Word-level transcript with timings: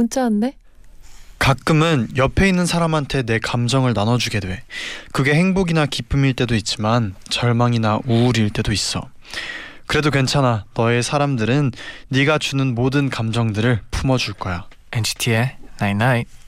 문자 0.00 0.22
왔네. 0.22 0.54
가끔은 1.38 2.08
옆에 2.16 2.48
있는 2.48 2.64
사람한테 2.64 3.22
내 3.22 3.38
감정을 3.38 3.92
나눠주게 3.92 4.40
돼. 4.40 4.62
그게 5.12 5.34
행복이나 5.34 5.84
기쁨일 5.84 6.34
때도 6.34 6.54
있지만 6.54 7.14
절망이나 7.28 8.00
우울일 8.06 8.50
때도 8.50 8.72
있어. 8.72 9.08
그래도 9.86 10.10
괜찮아. 10.10 10.64
너의 10.74 11.02
사람들은 11.02 11.72
네가 12.08 12.38
주는 12.38 12.74
모든 12.74 13.10
감정들을 13.10 13.80
품어줄 13.90 14.34
거야. 14.34 14.66
NCT의 14.92 15.56
Night 15.82 16.04
Night. 16.04 16.40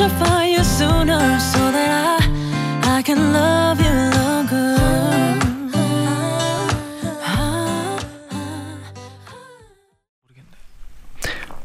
Oh, 0.00 0.04
I 0.04 0.08
found 0.08 0.50
you 0.52 0.64
sooner 0.64 1.38
so 1.38 1.70
that 1.70 2.20
I, 2.82 2.98
I 2.98 3.02
can 3.02 3.32
love 3.32 3.80
you 3.80 3.92
longer. 4.14 5.82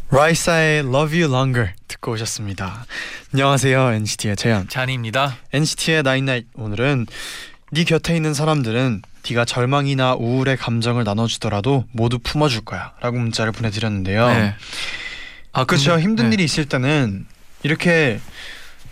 라이사의 0.09 0.80
Love 0.80 1.22
You 1.22 1.33
Longer 1.33 1.72
듣고 1.88 2.14
오셨습니다. 2.14 2.86
안녕하세요 3.33 3.92
NCT의 3.94 4.36
재현. 4.38 4.67
잔입니다. 4.70 5.36
NCT의 5.53 6.03
나인나잇 6.03 6.48
오늘은 6.55 7.08
네 7.72 7.83
곁에 7.83 8.16
있는 8.16 8.33
사람들은 8.33 9.02
네가 9.30 9.44
절망이나 9.44 10.14
우울의 10.14 10.55
감정을 10.58 11.03
나눠주더라도 11.03 11.86
모두 11.92 12.20
품어줄 12.20 12.61
거야라고 12.64 13.17
문자를 13.17 13.52
보내드렸는데요. 13.52 14.28
네. 14.30 14.55
아 15.52 15.66
그렇죠. 15.66 15.92
근데- 15.92 16.03
힘든 16.03 16.30
네. 16.30 16.36
일이 16.36 16.44
있을 16.45 16.66
때는 16.66 17.25
이렇게 17.68 18.20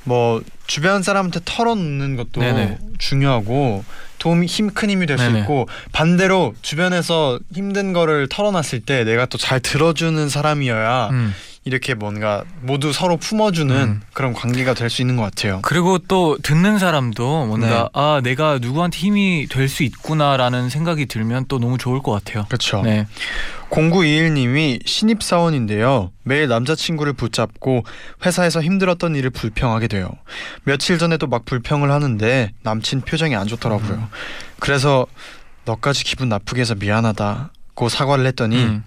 뭐 0.03 0.41
주변 0.67 1.01
사람한테 1.01 1.39
털어놓는 1.45 2.15
것도 2.17 2.41
네네. 2.41 2.77
중요하고 2.99 3.83
도움이 4.19 4.45
힘 4.47 4.69
큰 4.73 4.89
힘이 4.89 5.05
될 5.05 5.17
수. 5.17 5.23
있고 5.39 5.67
반대로 5.93 6.53
주변에서 6.61 7.39
힘든 7.53 7.93
거를 7.93 8.27
털어놨을 8.29 8.81
때 8.85 9.03
내가 9.05 9.25
또 9.27 9.37
잘 9.37 9.59
들어주는 9.61 10.27
사람이어야 10.29 11.09
음. 11.11 11.33
이렇게 11.67 11.95
뭔가 11.95 12.43
모두 12.61 12.93
서로 12.93 13.17
품어주는 13.17 13.75
음. 13.75 14.01
그런 14.13 14.33
관계가 14.33 14.75
될 14.75 14.87
수 14.91 15.01
있는 15.01 15.15
것 15.15 15.23
같아요. 15.23 15.61
그리고 15.63 15.97
또 15.97 16.37
듣는 16.43 16.77
사람도 16.77 17.47
뭔가 17.47 17.67
네. 17.67 17.89
아 17.93 18.21
내가 18.23 18.59
누구한테 18.59 18.99
힘이 18.99 19.47
될 19.49 19.67
수 19.67 19.81
있구나라는 19.81 20.69
생각이 20.69 21.07
들면 21.07 21.45
또 21.47 21.57
너무 21.57 21.79
좋을 21.79 22.03
것 22.03 22.11
같아요. 22.11 22.45
그렇죠. 22.47 22.83
네. 22.83 23.07
0921님이 23.71 24.79
신입사원인데요. 24.85 26.11
매일 26.21 26.47
남자친구를 26.47 27.13
붙잡고 27.13 27.83
회사에서 28.23 28.61
힘들었던 28.61 29.15
일을 29.15 29.31
불평하게 29.31 29.87
돼요. 29.87 30.09
며칠 30.65 30.99
전에도 30.99 31.25
막 31.25 31.45
불평을 31.45 31.91
하는데 31.91 32.51
남친 32.61 33.01
표정이 33.01 33.35
안 33.35 33.47
좋더라고요. 33.47 33.93
음. 33.93 34.07
그래서 34.59 35.07
너까지 35.65 36.03
기분 36.03 36.29
나쁘게 36.29 36.61
해서 36.61 36.75
미안하다고 36.75 37.89
사과를 37.89 38.27
했더니 38.27 38.63
음. 38.63 38.83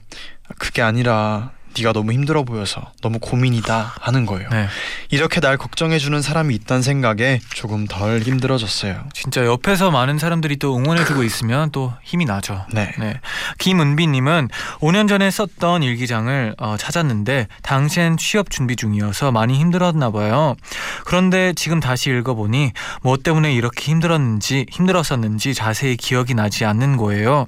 그게 0.58 0.80
아니라 0.80 1.50
네가 1.76 1.92
너무 1.92 2.12
힘들어 2.12 2.42
보여서 2.44 2.92
너무 3.00 3.18
고민이다 3.18 3.94
하는 4.00 4.26
거예요. 4.26 4.48
네. 4.50 4.68
이렇게 5.10 5.40
날 5.40 5.56
걱정해 5.56 5.98
주는 5.98 6.20
사람이 6.20 6.54
있다는 6.54 6.82
생각에 6.82 7.40
조금 7.54 7.86
덜 7.86 8.20
힘들어졌어요. 8.20 9.04
진짜 9.14 9.44
옆에서 9.46 9.90
많은 9.90 10.18
사람들이 10.18 10.56
또 10.56 10.76
응원해 10.76 11.04
주고 11.04 11.22
있으면 11.24 11.70
또 11.70 11.92
힘이 12.02 12.24
나죠. 12.24 12.66
네. 12.72 12.92
네. 12.98 13.20
김은비 13.58 14.06
님은 14.08 14.48
5년 14.80 15.08
전에 15.08 15.30
썼던 15.30 15.82
일기장을 15.82 16.54
어, 16.58 16.76
찾았는데 16.76 17.48
당시엔 17.62 18.16
취업 18.16 18.50
준비 18.50 18.76
중이어서 18.76 19.32
많이 19.32 19.58
힘들었나 19.58 20.10
봐요. 20.10 20.56
그런데 21.04 21.52
지금 21.54 21.80
다시 21.80 22.10
읽어 22.10 22.34
보니 22.34 22.72
뭐 23.02 23.16
때문에 23.16 23.52
이렇게 23.54 23.90
힘들었는지 23.90 24.66
힘들었었는지 24.70 25.54
자세히 25.54 25.96
기억이 25.96 26.34
나지 26.34 26.64
않는 26.64 26.96
거예요. 26.96 27.46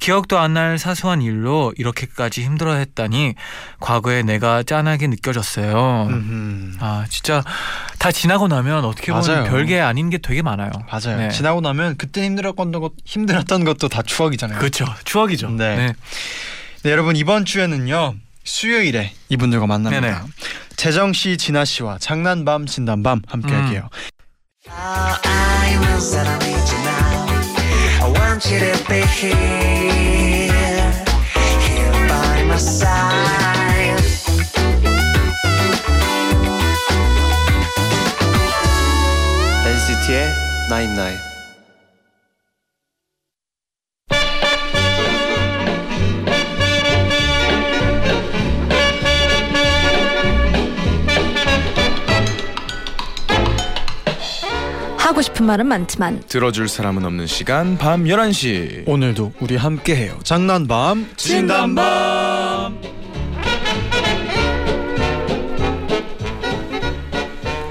기억도 0.00 0.38
안 0.38 0.48
날 0.48 0.78
사소한 0.78 1.20
일로 1.20 1.74
이렇게까지 1.76 2.42
힘들어했다니 2.42 3.34
과거에 3.80 4.22
내가 4.22 4.62
짠하게 4.62 5.06
느껴졌어요. 5.08 6.06
음흠. 6.10 6.76
아 6.80 7.04
진짜 7.08 7.42
다 7.98 8.10
지나고 8.12 8.48
나면 8.48 8.84
어떻게 8.84 9.12
보면 9.12 9.26
맞아요. 9.26 9.44
별게 9.44 9.80
아닌 9.80 10.10
게 10.10 10.18
되게 10.18 10.42
많아요. 10.42 10.70
맞아요. 10.90 11.18
네. 11.18 11.30
지나고 11.30 11.60
나면 11.60 11.96
그때 11.96 12.24
힘들었던 12.24 12.72
것 12.72 12.92
힘들었던 13.04 13.64
것도 13.64 13.88
다 13.88 14.02
추억이잖아요. 14.02 14.58
그렇죠. 14.58 14.86
추억이죠. 15.04 15.50
네. 15.50 15.94
네, 16.82 16.90
여러분 16.90 17.16
이번 17.16 17.44
주에는요 17.44 18.14
수요일에 18.44 19.12
이분들과 19.28 19.66
만납니다. 19.66 20.00
네네. 20.00 20.18
재정 20.76 21.12
씨, 21.12 21.36
진아 21.36 21.64
씨와 21.64 21.98
장난밤 21.98 22.66
진단밤 22.66 23.22
함께할게요. 23.26 23.88
I 24.70 25.28
하고 54.98 55.22
싶은 55.22 55.46
말은 55.46 55.66
많지만 55.66 56.22
들어줄 56.28 56.68
사람은 56.68 57.04
없는 57.04 57.26
시간 57.26 57.78
밤 57.78 58.04
11시 58.04 58.88
오늘도 58.88 59.32
우리 59.40 59.56
함께해요. 59.56 60.18
장난밤 60.22 61.10
진단밤. 61.16 62.47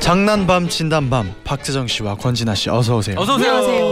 장난밤 0.08 0.70
진단밤 0.70 1.36
박재정 1.44 1.88
씨와 1.88 2.16
권진아 2.16 2.56
씨 2.56 2.70
어서 2.70 2.96
오세요. 2.96 3.18
어서 3.20 3.36
오세요. 3.36 3.92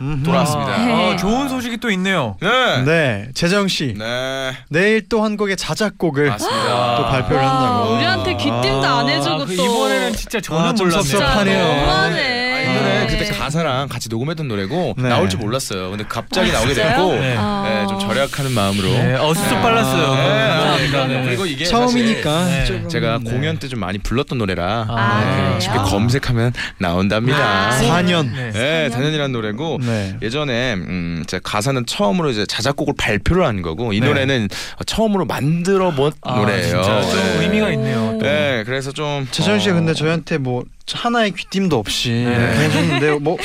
음흠. 0.00 0.22
돌아왔습니다. 0.22 0.72
아, 0.72 1.16
좋은 1.16 1.48
소식이 1.48 1.78
또 1.78 1.90
있네요. 1.90 2.36
네. 2.40 2.82
네, 2.84 3.28
재정 3.34 3.66
씨 3.66 3.94
네. 3.98 4.52
내일 4.70 5.08
또 5.08 5.24
한 5.24 5.36
곡의 5.36 5.56
자작곡을 5.56 6.28
맞습니다. 6.28 6.96
또 6.96 7.06
발표를 7.06 7.42
와, 7.42 7.50
한다고. 7.50 7.94
우리한테 7.96 8.36
귀띔도 8.36 8.86
안 8.86 9.08
해주고 9.08 9.38
그또 9.46 9.52
이번에는 9.64 10.12
진짜 10.12 10.40
전혀 10.40 10.68
아, 10.68 10.74
좀 10.74 10.86
몰랐네요. 10.86 11.02
섭섭하네요. 11.18 11.64
이 11.64 11.76
너무하네. 11.80 12.37
노래 12.66 13.06
그때 13.06 13.30
가사랑 13.30 13.88
같이 13.88 14.08
녹음했던 14.08 14.48
노래고 14.48 14.94
네. 14.98 15.08
나올 15.08 15.28
줄 15.28 15.38
몰랐어요. 15.40 15.90
근데 15.90 16.04
갑자기 16.08 16.50
나오게 16.52 16.74
진짜요? 16.74 16.96
됐고 16.96 17.12
네. 17.20 17.34
아. 17.38 17.64
네, 17.68 17.86
좀 17.86 17.98
절약하는 18.00 18.52
마음으로 18.52 18.88
네, 18.88 19.14
어수선 19.14 19.62
빨랐어요. 19.62 20.14
네, 20.14 20.48
감사합니다. 20.48 21.06
네. 21.06 21.20
네. 21.20 21.24
그리고 21.26 21.46
이게 21.46 21.64
처음이니까 21.64 22.44
네. 22.44 22.50
사실 22.60 22.66
조금, 22.76 22.88
제가 22.88 23.20
네. 23.22 23.30
공연 23.30 23.58
때 23.58 23.68
좀 23.68 23.80
많이 23.80 23.98
불렀던 23.98 24.38
노래라 24.38 24.86
아, 24.88 25.20
네, 25.24 25.36
그래요? 25.36 25.60
쉽게 25.60 25.78
검색하면 25.90 26.52
나온답니다. 26.78 27.38
아, 27.38 27.78
네. 27.78 27.88
4년. 27.88 28.32
네. 28.34 28.50
네, 28.52 28.88
단연이라는 28.88 29.30
노래고 29.32 29.78
네. 29.82 30.16
예전에 30.22 30.72
음, 30.74 31.22
제 31.26 31.38
가사는 31.42 31.84
처음으로 31.84 32.30
이제 32.30 32.46
자작곡을 32.46 32.94
발표를 32.98 33.44
한 33.44 33.60
거고 33.60 33.92
이 33.92 34.00
네. 34.00 34.06
노래는 34.06 34.48
처음으로 34.86 35.26
만들어 35.26 35.90
본 35.90 36.12
아, 36.22 36.36
노래예요. 36.36 36.62
진짜 36.82 37.02
좀 37.02 37.12
네. 37.20 37.42
의미가 37.42 37.70
있네요. 37.72 38.16
또. 38.18 38.24
네, 38.26 38.62
그래서 38.64 38.90
좀 38.90 39.28
재정 39.30 39.58
씨가 39.58 39.74
어, 39.74 39.78
근데 39.78 39.92
저희한테 39.92 40.38
뭐 40.38 40.64
하나의 40.96 41.32
귀띔도 41.32 41.76
없이 41.78 42.10
네. 42.10 42.34
해줬는데 42.36 43.18
뭐 43.18 43.36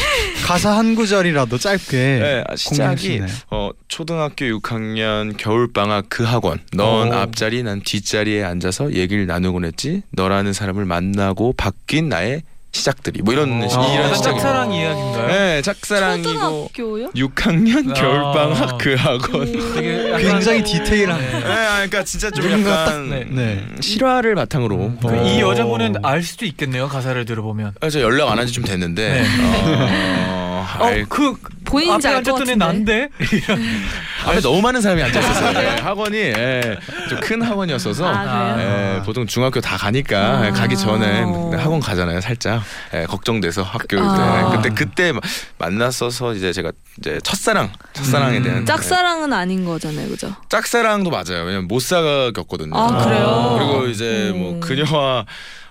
가사 0.45 0.77
한 0.77 0.95
구절이라도 0.95 1.57
짧게 1.57 1.97
네, 1.97 2.43
아, 2.47 2.55
시작이. 2.55 3.21
어, 3.49 3.69
초등학교 3.87 4.45
6학년 4.45 5.35
겨울 5.37 5.71
방학 5.71 6.05
그 6.09 6.23
학원 6.23 6.59
넌 6.73 7.09
오. 7.09 7.13
앞자리 7.13 7.63
난 7.63 7.81
뒷자리에 7.81 8.43
앉아서 8.43 8.93
얘기를 8.93 9.25
나누곤 9.25 9.65
했지 9.65 10.01
너라는 10.11 10.53
사람을 10.53 10.85
만나고 10.85 11.53
바뀐 11.53 12.09
나의 12.09 12.43
시작들이 12.77 13.21
뭐 13.21 13.33
이런 13.33 13.61
어, 13.63 13.67
시- 13.67 13.75
이런 13.75 13.93
약간 14.05 14.15
시작이 14.15 14.39
짝사랑 14.39 14.73
이야기인가요? 14.73 15.27
네, 15.27 15.61
짝사랑이고 15.61 16.29
초등학교요? 16.33 17.09
6학년 17.11 17.91
아. 17.91 17.93
겨울방학 17.93 18.77
그 18.79 18.95
학원. 18.95 19.45
되게 19.75 20.09
약간- 20.09 20.21
굉장히 20.21 20.63
디테일한 20.63 21.19
네. 21.21 21.31
네, 21.39 21.45
아, 21.45 21.73
그러니까 21.75 22.03
진짜 22.03 22.31
좀 22.31 22.49
뭔가 22.49 22.71
약간 22.81 23.09
네. 23.09 23.25
네. 23.29 23.65
음, 23.69 23.77
실화를 23.79 24.33
바탕으로 24.35 24.93
그 24.99 25.07
어. 25.07 25.23
이 25.23 25.39
여자분은 25.39 25.97
알 26.03 26.23
수도 26.23 26.45
있겠네요 26.45 26.87
가사를 26.87 27.23
들어보면. 27.25 27.75
아, 27.79 27.89
저 27.91 28.01
연락 28.01 28.29
안 28.31 28.39
한 28.39 28.47
지 28.47 28.53
좀 28.53 28.63
됐는데 28.63 29.21
네. 29.21 29.21
어, 29.21 30.42
알- 30.63 31.01
어그 31.03 31.35
본인인지 31.65 32.07
앞에 32.07 32.17
알것 32.17 32.33
앉았더니 32.35 32.59
같은데. 32.59 32.65
난데. 32.65 33.09
앞에 34.25 34.41
너무 34.41 34.61
많은 34.61 34.81
사람이 34.81 35.01
앉아 35.03 35.19
있었어요. 35.19 35.53
네, 35.53 35.67
학원이 35.81 36.17
예, 36.17 36.77
좀 37.09 37.19
큰 37.23 37.41
학원이었어서 37.41 38.05
아, 38.05 38.53
그래요? 38.55 38.97
예, 38.99 39.01
보통 39.03 39.25
중학교 39.25 39.59
다 39.61 39.77
가니까 39.77 40.39
아. 40.39 40.45
예, 40.47 40.51
가기 40.51 40.75
전에 40.77 41.21
학원 41.57 41.79
가잖아요. 41.79 42.19
살짝 42.21 42.61
예, 42.93 43.05
걱정돼서 43.05 43.63
학교 43.63 43.97
아. 43.99 44.51
때 44.61 44.69
그때 44.69 44.75
그때 44.85 45.11
마- 45.13 45.19
만났어서 45.57 46.33
이제 46.33 46.51
제가 46.53 46.71
이제 46.99 47.19
첫사랑 47.23 47.71
첫사랑에 47.93 48.37
음. 48.37 48.43
대한 48.43 48.61
예, 48.61 48.65
짝사랑은 48.65 49.31
아닌 49.33 49.65
거잖아요, 49.65 50.09
그죠? 50.09 50.35
짝사랑도 50.49 51.09
맞아요. 51.09 51.43
왜냐면 51.45 51.67
못 51.67 51.79
사귀었거든요. 51.81 52.75
아, 52.77 53.03
그래요? 53.05 53.55
그리고 53.57 53.87
이제 53.87 54.31
음. 54.33 54.39
뭐 54.39 54.59
그녀와 54.59 55.25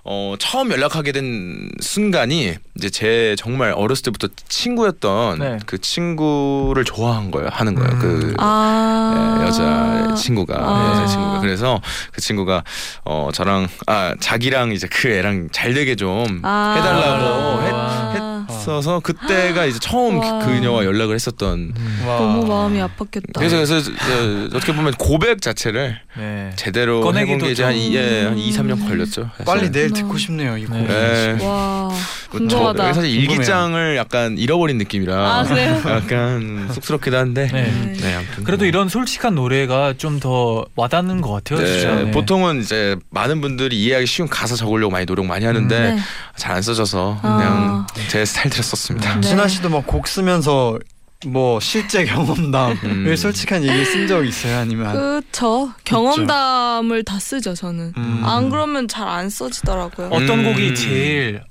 어, 0.05 0.35
처음 0.41 0.73
연락하게 0.73 1.13
된 1.13 1.71
순간이 1.81 2.57
이제 2.77 2.91
제 2.91 3.37
정말 3.39 3.73
어렸을 3.73 4.03
때부터 4.05 4.27
친구였던 4.49 5.39
네. 5.39 5.59
그 5.65 5.81
친구를 5.81 6.85
좋아한 6.85 7.31
거예요. 7.31 7.49
하는 7.53 7.75
거예요. 7.77 7.91
음. 7.93 7.99
그 7.99 8.35
아 8.39 9.39
예, 9.41 9.47
여자 9.47 10.15
친구가 10.17 10.55
아. 10.59 10.91
여자 10.91 11.07
친구가 11.07 11.39
그래서 11.41 11.81
그 12.13 12.21
친구가 12.21 12.65
어 13.05 13.31
저랑 13.33 13.69
아 13.87 14.15
자기랑 14.19 14.73
이제 14.73 14.89
그 14.91 15.09
애랑 15.09 15.51
잘 15.53 15.73
되게 15.75 15.95
좀 15.95 16.41
아. 16.43 16.75
해달라고 16.77 17.63
했, 17.63 17.73
아. 17.73 18.13
했어서 18.63 19.01
그때가 19.01 19.65
이제 19.67 19.79
처음 19.81 20.19
와. 20.19 20.39
그녀와 20.45 20.85
연락을 20.85 21.15
했었던 21.15 21.73
음. 21.77 22.03
너무 22.07 22.47
마음이 22.47 22.79
아팠겠다. 22.81 23.35
그래서 23.39 23.57
그래서 23.57 23.79
이제 23.79 24.49
어떻게 24.57 24.75
보면 24.75 24.93
고백 24.95 25.43
자체를 25.43 25.99
네. 26.17 26.53
제대로 26.57 27.01
꺼내기도 27.01 27.33
해본 27.37 27.47
게 27.47 27.53
이제 27.53 27.63
한, 27.65 27.73
좀- 27.73 27.81
이- 27.81 27.95
예, 27.97 28.25
한 28.25 28.39
2, 28.39 28.51
3년 28.53 28.87
걸렸죠. 28.89 29.29
사실. 29.33 29.45
빨리 29.45 29.71
내일 29.71 29.87
그렇구나. 29.89 30.01
듣고 30.09 30.19
싶네요. 30.19 30.57
이 30.59 30.63
네. 30.63 30.67
곡. 30.67 30.77
네. 30.87 31.39
와뭐 31.45 31.91
저- 32.33 32.39
궁금하다. 32.39 32.93
사실 32.95 33.11
일기장을 33.11 33.97
약간 33.97 34.39
잃어버린 34.39 34.79
느낌이라 34.79 35.15
아, 35.15 35.45
그래요? 35.45 35.81
약간 35.87 36.69
쑥스럽기도 36.73 37.17
한데 37.17 37.49
네. 37.53 37.63
네. 37.65 37.93
네, 38.01 38.15
아무튼 38.15 38.45
그래도 38.45 38.63
뭐. 38.63 38.69
이런 38.69 38.89
솔직한 38.89 39.35
노래가 39.35 39.95
좀 39.99 40.13
더 40.23 40.65
와닿는 40.77 41.21
것 41.21 41.33
같아요. 41.33 41.67
진짜. 41.67 41.95
네, 41.97 42.03
네. 42.05 42.11
보통은 42.13 42.61
이제 42.61 42.97
많은 43.11 43.41
분들이 43.41 43.81
이해하기 43.83 44.07
쉬운 44.07 44.29
가사 44.29 44.55
적으려고 44.55 44.93
많이 44.93 45.05
노력 45.05 45.27
많이 45.27 45.45
하는데 45.45 45.95
네. 45.95 45.99
잘 46.37 46.53
안 46.53 46.61
써져서 46.63 47.19
아. 47.23 47.37
그냥 47.39 47.87
제 48.09 48.25
스타일 48.27 48.51
대로 48.53 48.63
썼습니다. 48.63 49.15
네. 49.17 49.21
진아 49.29 49.49
씨도 49.49 49.69
막 49.71 49.87
곡 49.87 50.07
쓰면서 50.07 50.79
뭐 51.27 51.61
실제 51.61 52.05
경험담을 52.05 52.77
음. 52.85 53.17
솔직한 53.17 53.63
얘기 53.65 53.85
쓴 53.85 54.07
적 54.09 54.25
있어요? 54.25 54.59
아니면 54.59 54.93
그쵸 55.23 55.73
경험담을 55.85 57.05
다 57.05 57.19
쓰죠 57.19 57.55
저는. 57.55 57.93
음. 57.97 58.23
안 58.25 58.51
그러면 58.51 58.89
잘 58.89 59.07
안 59.09 59.31
써지더라고요. 59.31 60.09
어떤 60.09 60.41
음. 60.41 60.45
곡이 60.45 60.75
제일 60.75 61.43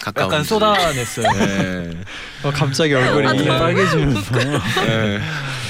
가까운 0.00 0.26
약간 0.32 0.44
쏟아냈어요. 0.44 1.26
네. 1.32 1.90
어, 2.44 2.50
갑자기 2.52 2.94
얼굴이 2.94 3.48
아, 3.48 3.58
빨개지면서 3.58 4.38
네. 4.38 5.20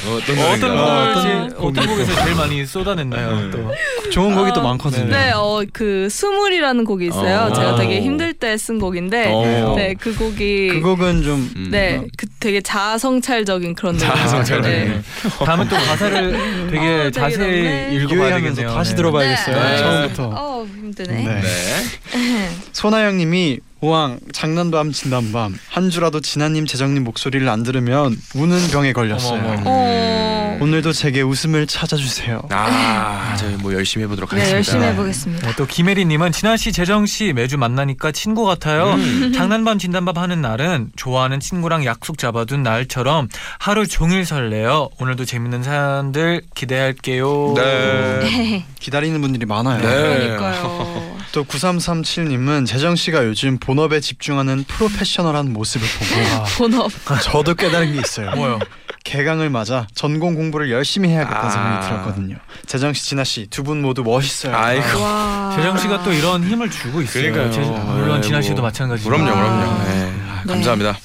어떤 0.06 0.38
어떤? 0.38 0.60
곡을 0.70 0.78
아. 0.78 1.20
제, 1.22 1.54
어떤 1.58 1.86
곡에서 1.86 2.24
제일 2.24 2.34
많이 2.36 2.64
쏟아냈나요? 2.66 3.40
네. 3.40 3.50
또 3.50 4.10
좋은 4.10 4.34
곡이 4.34 4.52
또 4.54 4.60
아, 4.60 4.64
많거든요. 4.64 5.06
네, 5.06 5.32
어, 5.34 5.62
그 5.72 6.08
스물이라는 6.10 6.84
곡이 6.84 7.06
있어요. 7.08 7.48
어. 7.50 7.52
제가 7.52 7.76
되게 7.76 8.00
힘들 8.00 8.32
때 8.34 8.56
쓴 8.56 8.78
곡인데, 8.78 9.30
어. 9.32 9.74
네, 9.76 9.94
그 9.98 10.14
곡이 10.14 10.68
그 10.68 10.80
곡은 10.80 11.22
좀 11.22 11.50
음. 11.56 11.68
네, 11.70 12.02
그 12.16 12.26
되게 12.40 12.60
자아성찰적인 12.60 13.74
그런 13.74 13.96
노래. 13.96 14.08
자아성찰적인. 14.08 14.88
네. 14.88 15.02
다음에 15.44 15.68
또 15.68 15.76
가사를 15.76 16.32
되게 16.32 16.40
어, 16.40 16.70
되게 16.70 17.10
자세히 17.10 17.38
넓네. 17.62 17.90
읽어봐야 17.94 18.18
유의하면서 18.18 18.54
되겠네요. 18.56 18.74
다시 18.74 18.90
네. 18.90 18.96
들어봐야겠어요. 18.96 19.56
네. 19.56 19.78
처음부터. 19.78 20.32
어, 20.34 20.66
힘드네. 20.66 21.12
네. 21.24 21.40
네. 21.40 22.48
소나영님이 22.72 23.58
우왕 23.80 24.18
장난밤 24.32 24.92
진단밤 24.92 25.56
한 25.68 25.90
주라도 25.90 26.20
진아님 26.20 26.66
재정님 26.66 27.04
목소리를 27.04 27.48
안 27.48 27.62
들으면 27.62 28.16
우는 28.34 28.68
병에 28.68 28.92
걸렸어요. 28.92 29.40
어머, 29.40 29.52
어머. 29.52 29.62
어. 29.66 30.58
오늘도 30.60 30.92
제게 30.92 31.22
웃음을 31.22 31.66
찾아주세요. 31.68 32.42
아, 32.50 33.36
저희 33.38 33.54
뭐 33.56 33.72
열심히 33.74 34.04
해보도록 34.04 34.30
네, 34.30 34.36
하겠습니다. 34.38 34.56
열심히 34.56 34.84
해보겠습니다. 34.86 35.46
네, 35.46 35.54
또 35.56 35.66
김혜리님은 35.66 36.32
진아 36.32 36.56
씨, 36.56 36.72
재정 36.72 37.06
씨 37.06 37.32
매주 37.32 37.58
만나니까 37.58 38.10
친구 38.10 38.44
같아요. 38.44 38.94
음. 38.94 39.32
장난밤 39.32 39.78
진단밤 39.78 40.16
하는 40.16 40.40
날은 40.42 40.90
좋아하는 40.96 41.38
친구랑 41.38 41.84
약속 41.84 42.18
잡아둔 42.18 42.64
날처럼 42.64 43.28
하루 43.60 43.86
종일 43.86 44.24
설레요. 44.24 44.88
오늘도 44.98 45.24
재밌는 45.24 45.62
사연들 45.62 46.42
기대할게요. 46.54 47.54
네. 47.56 48.64
기다리는 48.80 49.20
분들이 49.20 49.46
많아요. 49.46 49.80
네. 49.80 49.86
그러니까요. 49.86 51.18
또 51.32 51.44
9337님은 51.44 52.66
재정 52.66 52.96
씨가 52.96 53.24
요즘 53.26 53.58
본업에 53.68 54.00
집중하는 54.00 54.64
프로페셔널한 54.64 55.52
모습을 55.52 55.86
보고 55.86 56.44
본업. 56.56 56.90
저도 57.22 57.54
깨달은 57.54 57.92
게 57.92 57.98
있어요. 58.00 58.30
뭐요? 58.30 58.58
개강을 59.04 59.50
맞아 59.50 59.86
전공 59.94 60.34
공부를 60.34 60.70
열심히 60.70 61.10
해야겠다는 61.10 61.46
아. 61.46 61.50
생각이 61.50 61.86
들었거든요. 61.86 62.36
재정 62.64 62.94
씨, 62.94 63.04
진아 63.04 63.24
씨 63.24 63.46
두 63.50 63.62
분 63.62 63.82
모두 63.82 64.02
멋있어요. 64.02 64.56
아이고. 64.56 65.02
와. 65.02 65.52
재정 65.54 65.76
씨가 65.76 66.02
또 66.02 66.14
이런 66.14 66.44
힘을 66.44 66.70
주고 66.70 67.02
있어요. 67.02 67.30
그러니까요. 67.30 67.50
제- 67.52 67.60
물론 67.60 68.22
네, 68.22 68.26
진아 68.26 68.40
씨도 68.40 68.54
뭐. 68.56 68.62
마찬가지죠. 68.64 69.06
그럼요, 69.10 69.26
그럼요. 69.34 69.70
아. 69.70 69.84
네. 69.84 70.12
네. 70.46 70.52
감사합니다. 70.54 70.96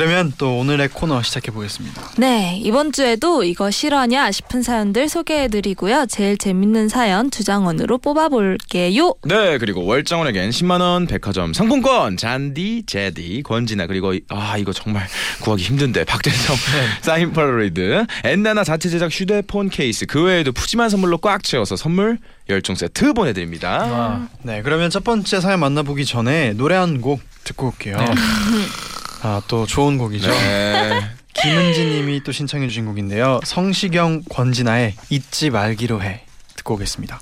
그러면 0.00 0.32
또 0.38 0.56
오늘의 0.56 0.88
코너 0.94 1.20
시작해 1.22 1.50
보겠습니다. 1.52 2.12
네, 2.16 2.58
이번 2.64 2.90
주에도 2.90 3.44
이거 3.44 3.70
실화냐 3.70 4.32
싶은 4.32 4.62
사연들 4.62 5.10
소개해 5.10 5.48
드리고요. 5.48 6.06
제일 6.08 6.38
재밌는 6.38 6.88
사연 6.88 7.28
두 7.28 7.44
장원으로 7.44 7.98
뽑아 7.98 8.30
볼게요. 8.30 9.12
네 9.26 9.58
그리고 9.58 9.84
월정원에겐 9.84 10.48
10만 10.48 10.80
원 10.80 11.06
백화점 11.06 11.52
상품권 11.52 12.16
잔디 12.16 12.82
제디 12.86 13.42
권진아 13.44 13.88
그리고 13.88 14.14
이- 14.14 14.22
아 14.30 14.56
이거 14.56 14.72
정말 14.72 15.06
구하기 15.42 15.64
힘든데 15.64 16.04
박재성 16.04 16.56
사인 17.02 17.34
폴로리드 17.34 18.06
엔나나 18.24 18.64
자체 18.64 18.88
제작 18.88 19.10
휴대폰 19.12 19.68
케이스 19.68 20.06
그 20.06 20.22
외에도 20.22 20.50
푸짐한 20.52 20.88
선물로 20.88 21.18
꽉 21.18 21.42
채워서 21.42 21.76
선물 21.76 22.16
열종 22.48 22.74
세트 22.74 23.12
보내드립니다 23.12 23.68
와. 23.84 24.28
네, 24.44 24.62
그러면 24.62 24.88
첫 24.88 25.04
번째 25.04 25.42
사연 25.42 25.60
만나보기 25.60 26.06
전에 26.06 26.54
노래 26.54 26.74
한 26.76 27.02
곡 27.02 27.20
듣고 27.44 27.66
올게요. 27.68 27.96
네. 29.22 29.28
아, 29.28 29.42
또 29.48 29.66
좋은 29.66 29.98
곡이죠. 29.98 30.30
네. 30.30 31.00
김은지님이 31.32 32.22
또 32.22 32.32
신청해 32.32 32.68
주신 32.68 32.86
곡인데요. 32.86 33.40
성시경, 33.44 34.22
권진아의 34.28 34.94
잊지 35.08 35.50
말기로 35.50 36.02
해 36.02 36.24
듣고 36.56 36.74
오겠습니다. 36.74 37.20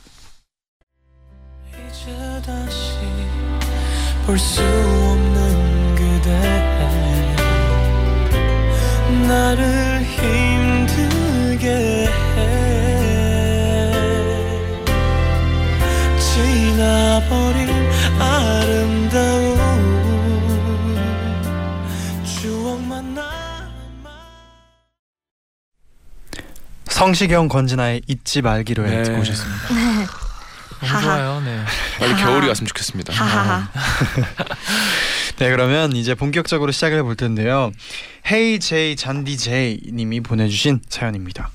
이제 1.72 2.42
다시 2.44 2.98
볼수 4.26 4.62
없는 4.62 5.94
그대 5.94 6.68
나를 9.28 10.02
힘들게 10.02 11.68
해 12.36 12.48
지나버린 16.18 17.68
아름다운 18.18 19.47
성시경, 26.98 27.46
권진아의 27.46 28.02
잊지 28.08 28.42
말기로 28.42 28.84
해 28.84 28.90
네. 28.90 29.02
듣고 29.04 29.20
오셨습니다. 29.20 29.68
너무 29.68 30.10
하하. 30.80 31.00
좋아요. 31.00 31.40
네. 31.44 31.64
빨리 32.00 32.16
겨울이 32.16 32.48
왔으면 32.48 32.66
좋겠습니다 32.66 33.12
하하하. 33.12 33.68
네, 35.38 35.48
그러면 35.50 35.94
이제 35.94 36.16
본격적으로 36.16 36.72
시작을 36.72 36.98
해볼 36.98 37.14
텐데요. 37.14 37.70
헤이 38.28 38.58
제이 38.58 38.96
잔디 38.96 39.38
제이 39.38 39.80
님이 39.92 40.20
보내주신 40.20 40.80
사연입니다. 40.88 41.50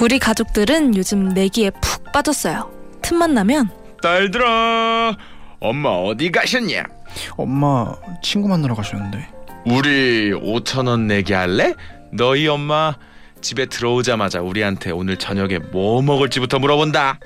우리 0.00 0.18
가족들은 0.18 0.96
요즘 0.96 1.28
내기에 1.28 1.70
푹 1.82 2.12
빠졌어요. 2.12 2.72
틈만 3.02 3.34
나면 3.34 3.68
딸들아 4.00 5.14
엄마 5.60 5.90
어디 5.90 6.32
가셨냐 6.32 6.97
엄마 7.36 7.94
친구 8.22 8.48
만나러 8.48 8.74
가셨는데. 8.74 9.28
우리 9.66 10.30
5천 10.32 10.86
원 10.88 11.06
내기 11.06 11.32
할래? 11.32 11.74
너희 12.12 12.46
엄마 12.48 12.94
집에 13.40 13.66
들어오자마자 13.66 14.40
우리한테 14.40 14.90
오늘 14.90 15.16
저녁에 15.16 15.58
뭐 15.58 16.00
먹을지부터 16.02 16.58
물어본다 16.58 17.20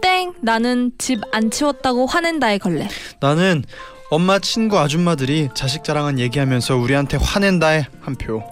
땡 0.00 0.32
나는 0.42 0.90
집 0.98 1.20
안 1.32 1.50
치웠다고 1.50 2.06
화낸다에 2.06 2.58
걸래. 2.58 2.88
나는 3.20 3.64
엄마 4.10 4.38
친구 4.38 4.78
아줌마들이 4.78 5.48
자식 5.54 5.82
자랑한 5.84 6.18
얘기하면서 6.18 6.76
우리한테 6.76 7.18
화낸다에 7.20 7.86
한 8.00 8.14
표. 8.16 8.42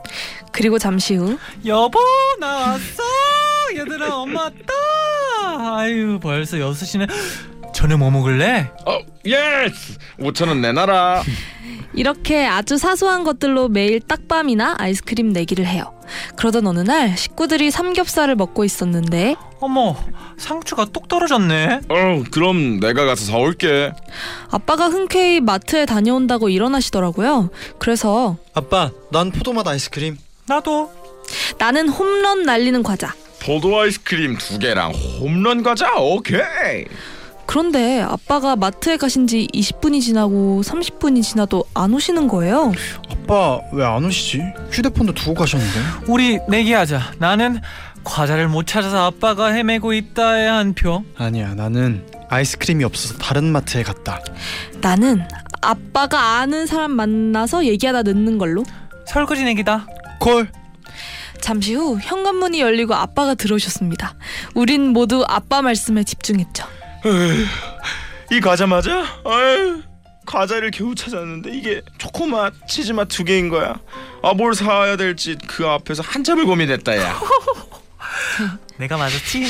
그리고 0.53 0.79
잠시 0.79 1.15
후 1.17 1.39
여보 1.67 1.99
나 2.41 2.47
왔어. 2.57 3.03
얘들아 3.77 4.17
엄마 4.17 4.43
왔다. 4.43 5.77
아유 5.79 6.19
벌써 6.21 6.57
6시네. 6.59 7.09
저녁 7.73 7.99
뭐 7.99 8.11
먹을래? 8.11 8.71
어, 8.87 8.99
yes. 9.25 9.99
5천 10.19 10.49
원 10.49 10.61
내놔라. 10.61 11.23
이렇게 11.95 12.47
아주 12.47 12.77
사소한 12.79 13.25
것들로 13.25 13.69
매일 13.69 14.01
딱밤이나 14.01 14.77
아이스크림 14.79 15.31
내기를 15.31 15.67
해요. 15.67 15.93
그러던 16.37 16.67
어느 16.67 16.81
날 16.81 17.17
식구들이 17.17 17.71
삼겹살을 17.71 18.35
먹고 18.35 18.65
있었는데 18.65 19.35
어머 19.61 19.97
상추가 20.37 20.85
뚝 20.87 21.09
떨어졌네. 21.09 21.81
어, 21.89 22.23
그럼 22.31 22.81
내가 22.81 23.05
가서 23.05 23.25
사올게. 23.25 23.93
아빠가 24.51 24.87
흔쾌히 24.89 25.41
마트에 25.41 25.87
다녀온다고 25.87 26.49
일어나시더라고요. 26.49 27.51
그래서 27.79 28.37
아빠, 28.55 28.91
난 29.11 29.31
포도맛 29.31 29.67
아이스크림. 29.67 30.19
나도. 30.47 30.91
나는 31.59 31.89
홈런 31.89 32.43
날리는 32.43 32.83
과자. 32.83 33.15
포도 33.43 33.79
아이스크림 33.81 34.37
두 34.39 34.59
개랑 34.59 34.93
홈런 35.21 35.63
과자. 35.63 35.95
오케이. 35.97 36.85
그런데 37.57 38.01
아빠가 38.01 38.57
마트에 38.57 38.97
가신 38.97 39.27
지 39.27 39.47
20분이 39.53 40.01
지나고 40.01 40.63
30분이 40.65 41.23
지나도 41.23 41.65
안 41.75 41.93
오시는 41.93 42.27
거예요. 42.27 42.73
아빠 43.11 43.61
왜 43.75 43.85
안 43.85 44.03
오시지? 44.07 44.41
휴대폰도 44.71 45.13
두고 45.13 45.35
가셨는데. 45.35 45.79
우리 46.09 46.39
내기하자. 46.49 47.13
나는 47.19 47.61
과자를 48.05 48.49
못 48.49 48.67
찾아서 48.67 49.05
아빠가 49.05 49.49
헤매고 49.49 49.93
있다에 49.93 50.47
한 50.49 50.73
표. 50.73 51.05
아니야, 51.19 51.53
나는 51.55 52.07
아이스크림이 52.31 52.85
없어서 52.85 53.19
다른 53.19 53.53
마트에 53.53 53.83
갔다. 53.83 54.19
나는 54.81 55.21
아빠가 55.61 56.39
아는 56.39 56.65
사람 56.65 56.93
만나서 56.93 57.67
얘기하다 57.67 58.05
늦는 58.05 58.39
걸로. 58.39 58.65
설거지 59.07 59.45
내기다. 59.45 59.87
콜. 60.21 60.49
잠시 61.43 61.75
후 61.75 61.99
현관문이 62.01 62.61
열리고 62.63 62.95
아빠가 62.95 63.35
들어오셨습니다. 63.35 64.15
우린 64.55 64.89
모두 64.89 65.23
아빠 65.29 65.61
말씀에 65.61 66.03
집중했죠. 66.05 66.65
이 68.31 68.41
과자 68.41 68.67
맞아? 68.67 69.05
아유, 69.25 69.83
과자를 70.27 70.71
겨우 70.71 70.95
찾았는데 70.95 71.51
이게 71.57 71.83
초코맛, 71.99 72.55
치즈맛 72.69 73.09
두 73.09 73.25
개인 73.25 73.49
거야. 73.49 73.79
아 74.23 74.33
뭘 74.35 74.55
사야 74.55 74.97
될지 74.97 75.37
그 75.49 75.67
앞에서 75.67 76.03
한참을 76.07 76.45
고민했다 76.47 76.97
야. 76.99 77.19
내가 78.79 78.97
맞았지? 78.97 79.45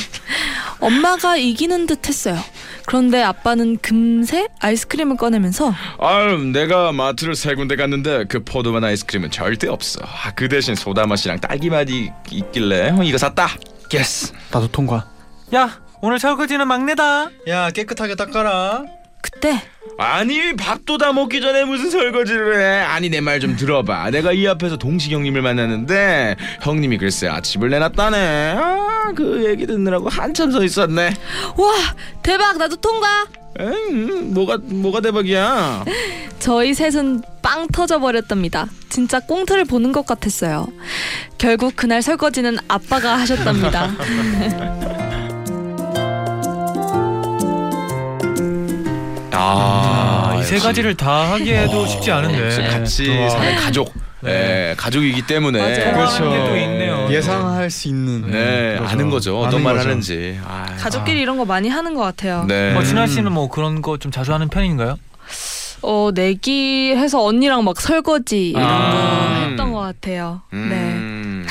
엄마가 0.81 1.37
이기는 1.37 1.87
듯 1.87 2.09
했어요. 2.09 2.39
그런데 2.87 3.23
아빠는 3.23 3.79
금세 3.79 4.49
아이스크림을 4.61 5.17
꺼내면서 5.17 5.73
아유 6.01 6.39
내가 6.39 6.91
마트를 6.91 7.37
세 7.37 7.55
군데 7.55 7.77
갔는데 7.77 8.25
그 8.29 8.43
포도맛 8.43 8.83
아이스크림은 8.83 9.31
절대 9.31 9.69
없어. 9.69 10.01
아, 10.03 10.33
그 10.35 10.49
대신 10.49 10.75
소다 10.75 11.07
맛이랑 11.07 11.39
딸기 11.39 11.71
맛이 11.71 12.11
있길래 12.31 12.91
어, 12.91 13.03
이거 13.05 13.19
샀다. 13.19 13.49
yes. 13.95 14.33
나도 14.51 14.69
통과. 14.69 15.07
야 15.55 15.81
오늘 16.03 16.19
설거지는 16.19 16.67
막내다. 16.67 17.31
야, 17.49 17.71
깨끗하게 17.71 18.17
닦아라. 18.17 18.85
그때 19.23 19.63
아니 19.99 20.57
밥도 20.57 20.99
다 20.99 21.13
먹기 21.13 21.41
전에 21.41 21.65
무슨 21.65 21.91
설거지를 21.91 22.61
해? 22.61 22.81
아니 22.83 23.09
내 23.09 23.21
말 23.21 23.39
좀 23.39 23.55
들어봐. 23.57 24.11
내가 24.11 24.33
이 24.33 24.47
앞에서 24.49 24.77
동식 24.77 25.13
형님을 25.13 25.43
만났는데 25.43 26.35
형님이 26.63 26.99
글쎄 26.99 27.29
아침을 27.29 27.71
내놨다네. 27.71 28.55
아 28.59 28.83
그 29.15 29.45
얘기 29.45 29.67
듣느라고 29.67 30.09
한참 30.09 30.51
서 30.51 30.65
있었네. 30.65 31.13
와 31.57 31.73
대박 32.23 32.57
나도 32.59 32.77
통과. 32.77 33.27
에이, 33.61 33.93
뭐가 34.33 34.59
뭐가 34.63 35.01
대박이야? 35.03 35.85
저희 36.39 36.73
셋은 36.75 37.23
빵 37.43 37.69
터져 37.69 37.99
버렸답니다. 38.01 38.67
진짜 38.89 39.21
꽁트를 39.21 39.67
보는 39.67 39.93
것 39.93 40.07
같았어요. 40.07 40.67
결국 41.39 41.75
그날 41.77 42.01
설거지는 42.03 42.57
아빠가 42.69 43.17
하셨답니다. 43.19 43.91
아, 49.45 50.37
이세 50.41 50.59
가지를 50.59 50.95
다 50.97 51.33
하기에도 51.33 51.87
쉽지 51.87 52.11
않은데. 52.13 52.69
같이 52.69 53.09
와. 53.19 53.31
사는 53.31 53.57
가족. 53.57 53.93
네. 54.21 54.75
가족이기 54.77 55.27
때문에 55.27 55.59
맞아요. 55.59 55.95
그렇죠. 55.95 56.25
또 56.47 56.57
있네요. 56.57 57.09
예상할 57.11 57.71
수 57.71 57.89
있는. 57.89 58.31
네, 58.31 58.77
그래서 58.79 58.85
아는 58.93 59.11
거죠. 59.11 59.39
어떤 59.41 59.55
아는 59.55 59.63
말 59.65 59.75
거죠. 59.77 59.89
하는지. 59.89 60.39
아, 60.47 60.67
가족끼리 60.79 61.21
이런 61.21 61.39
거 61.39 61.45
많이 61.45 61.69
하는 61.69 61.95
것 61.95 62.03
같아요. 62.03 62.45
네. 62.47 62.73
어, 62.77 62.83
진아 62.85 63.09
씨는 63.09 63.33
뭐 63.33 63.49
그런 63.49 63.83
거 63.83 63.97
좀 63.99 64.13
자주 64.13 64.33
하는 64.33 64.49
편인가요? 64.49 64.97
어 65.85 66.11
내기 66.15 66.93
해서 66.97 67.25
언니랑 67.25 67.65
막 67.65 67.81
설거지 67.81 68.51
이런 68.51 68.63
아. 68.65 69.41
거 69.43 69.49
했던 69.51 69.73
것 69.73 69.81
같아요. 69.81 70.43
네. 70.53 70.59
음, 70.59 71.45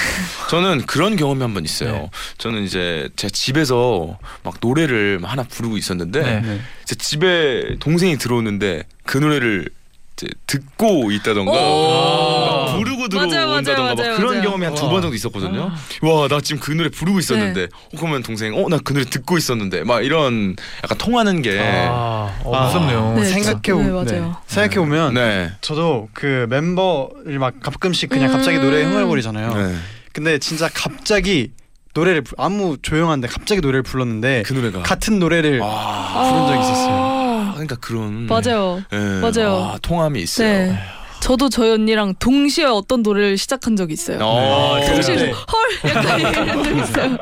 저는 0.51 0.81
그런 0.86 1.15
경험이 1.15 1.41
한 1.43 1.53
번 1.53 1.63
있어요. 1.63 1.91
네. 1.93 2.10
저는 2.38 2.63
이제 2.63 3.08
제 3.15 3.29
집에서 3.29 4.17
막 4.43 4.55
노래를 4.60 5.22
하나 5.24 5.43
부르고 5.43 5.77
있었는데 5.77 6.22
네. 6.22 6.41
네. 6.41 6.60
제 6.84 6.96
집에 6.96 7.77
동생이 7.79 8.17
들어오는데 8.17 8.84
그 9.05 9.17
노래를 9.17 9.70
이제 10.17 10.27
듣고 10.48 11.10
있다던가 11.13 11.51
오. 11.53 12.65
막 12.67 12.75
부르고 12.77 13.08
들어온다던가 13.08 13.96
막 13.96 13.96
그런 13.96 14.25
맞아요. 14.27 14.41
경험이 14.41 14.65
한 14.65 14.75
두 14.75 14.89
번 14.89 15.01
정도 15.01 15.15
있었거든요. 15.15 15.72
와 16.01 16.27
나 16.27 16.41
지금 16.41 16.60
그 16.62 16.72
노래 16.74 16.89
부르고 16.89 17.20
있었는데 17.20 17.63
어, 17.63 17.67
그러면 17.98 18.22
동생 18.22 18.53
어 18.53 18.67
나 18.67 18.77
그 18.84 18.91
노래 18.93 19.05
듣고 19.05 19.38
있었는데 19.38 19.86
막 19.86 20.03
이런 20.03 20.58
약간 20.84 20.98
통하는 20.98 21.41
게 21.41 21.60
아, 21.62 22.29
어, 22.43 22.53
아. 22.53 22.65
무섭네요. 22.65 23.13
네. 23.17 23.24
생각해 23.24 23.62
네, 23.62 23.89
보 23.89 24.03
맞아요. 24.03 24.36
생각해 24.48 24.75
보면 24.75 25.13
네. 25.13 25.51
저도 25.62 26.10
그 26.12 26.46
멤버를 26.50 27.39
막 27.39 27.53
가끔씩 27.62 28.10
그냥 28.10 28.31
음. 28.31 28.36
갑자기 28.36 28.58
노래에 28.60 28.84
흥얼거리잖아요. 28.84 29.79
네. 30.11 30.13
근데 30.13 30.39
진짜 30.39 30.69
갑자기 30.73 31.51
노래를 31.93 32.23
아무 32.37 32.77
조용한데 32.81 33.27
갑자기 33.27 33.61
노래를 33.61 33.83
불렀는데 33.83 34.43
그 34.45 34.53
노래가 34.53 34.81
같은 34.83 35.19
노래를 35.19 35.59
아, 35.63 36.29
부른 36.31 36.47
적이 36.47 36.59
있었어요. 36.59 36.93
아, 36.93 37.51
그러니까 37.53 37.75
그런 37.77 38.27
맞아요. 38.27 38.83
네. 38.91 38.97
맞아요. 39.19 39.71
아, 39.73 39.77
통함이 39.81 40.21
있어요. 40.21 40.47
네. 40.47 40.79
저도 41.19 41.49
저희 41.49 41.69
언니랑 41.71 42.15
동시에 42.17 42.65
어떤 42.65 43.03
노래를 43.03 43.37
시작한 43.37 43.75
적이 43.75 43.93
있어요. 43.93 44.17
어, 44.21 44.79
네. 44.79 44.91
동시에 44.91 45.15
네. 45.17 45.31
좀헐 45.31 45.95
약간 45.95 46.19
이런 46.19 46.63
적 46.63 46.77
있어요. 46.77 47.17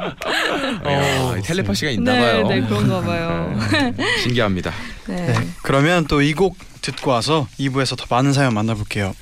어, 0.83 1.35
텔레파시가 1.43 1.91
있나 1.91 2.13
네, 2.13 2.19
봐요. 2.21 2.47
네 2.47 2.61
그런가 2.61 3.01
봐요. 3.01 3.59
신기합니다. 4.23 4.71
네. 5.07 5.15
네. 5.15 5.33
그러면 5.63 6.05
또 6.07 6.21
이 6.21 6.33
곡 6.33 6.57
듣고 6.81 7.11
와서 7.11 7.47
2부에서 7.59 7.97
더 7.97 8.05
많은 8.09 8.31
사연 8.33 8.53
만나볼게요. 8.53 9.13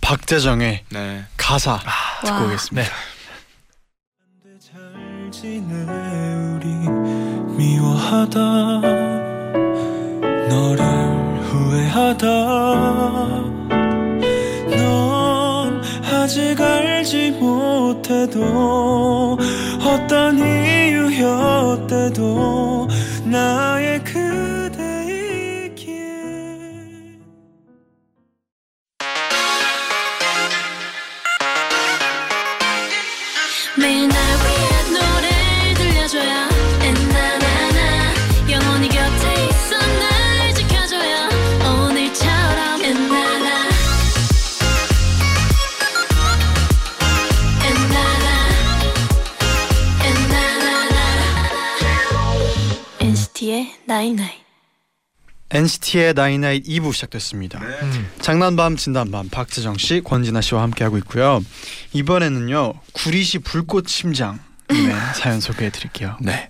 박재정의 0.00 0.84
네. 0.90 1.24
가사 1.36 1.78
듣고 2.22 2.34
와. 2.34 2.44
오겠습니다. 2.46 2.90
잘 4.60 5.30
지내 5.30 5.74
우리 6.56 6.66
미워하다 7.56 8.38
너를 10.48 10.82
후회하다 11.42 12.26
넌 14.76 15.80
아직 16.12 16.60
알지 16.60 17.30
못해도 17.32 19.38
어떤 19.84 20.38
이유였대도 20.88 22.88
나의 23.24 24.02
그 24.04 24.17
매일 33.78 34.08
날 34.08 34.18
위한 34.18 34.92
노래를 34.92 35.74
들려줘요 35.74 36.48
엔나나나 36.82 38.14
영원히 38.50 38.88
곁에 38.88 39.46
있어 39.48 39.78
날 39.78 40.52
지켜줘요 40.54 41.28
오늘처럼 41.62 42.82
엔나나 42.82 43.68
엔나나 47.64 48.48
엔나나나 50.04 50.98
NCT의 53.00 53.74
night 53.84 54.11
night 54.11 54.37
NCT의 55.58 56.14
나인나잇 56.14 56.64
2부 56.64 56.92
시작됐습니다. 56.92 57.58
음. 57.58 58.08
장난밤 58.20 58.76
진담밤 58.76 59.28
박재정 59.28 59.76
씨, 59.76 60.00
권진아 60.04 60.40
씨와 60.40 60.62
함께 60.62 60.84
하고 60.84 60.98
있고요. 60.98 61.40
이번에는요 61.92 62.74
구리시 62.92 63.40
불꽃 63.40 63.88
심장 63.88 64.38
님의 64.70 64.94
사연 65.16 65.40
소개해 65.40 65.70
드릴게요. 65.70 66.16
네. 66.20 66.48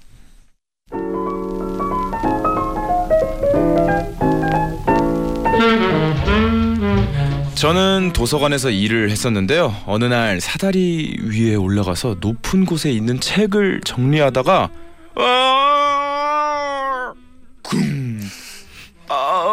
저는 7.55 8.12
도서관에서 8.12 8.69
일을 8.71 9.11
했었는데요. 9.11 9.75
어느 9.87 10.05
날 10.05 10.41
사다리 10.41 11.17
위에 11.23 11.55
올라가서 11.55 12.19
높은 12.21 12.67
곳에 12.67 12.93
있는 12.93 13.19
책을 13.19 13.81
정리하다가 13.85 14.71
아, 15.17 17.12
쿵, 17.62 17.98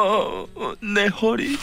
아, 0.05 0.73
내 0.93 1.07
허리. 1.07 1.57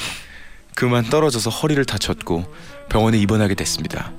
그만 0.74 1.04
떨어져서 1.04 1.50
허리를 1.50 1.84
다쳤고 1.84 2.44
병원에 2.88 3.18
입원하게 3.18 3.54
됐습니다. 3.54 4.12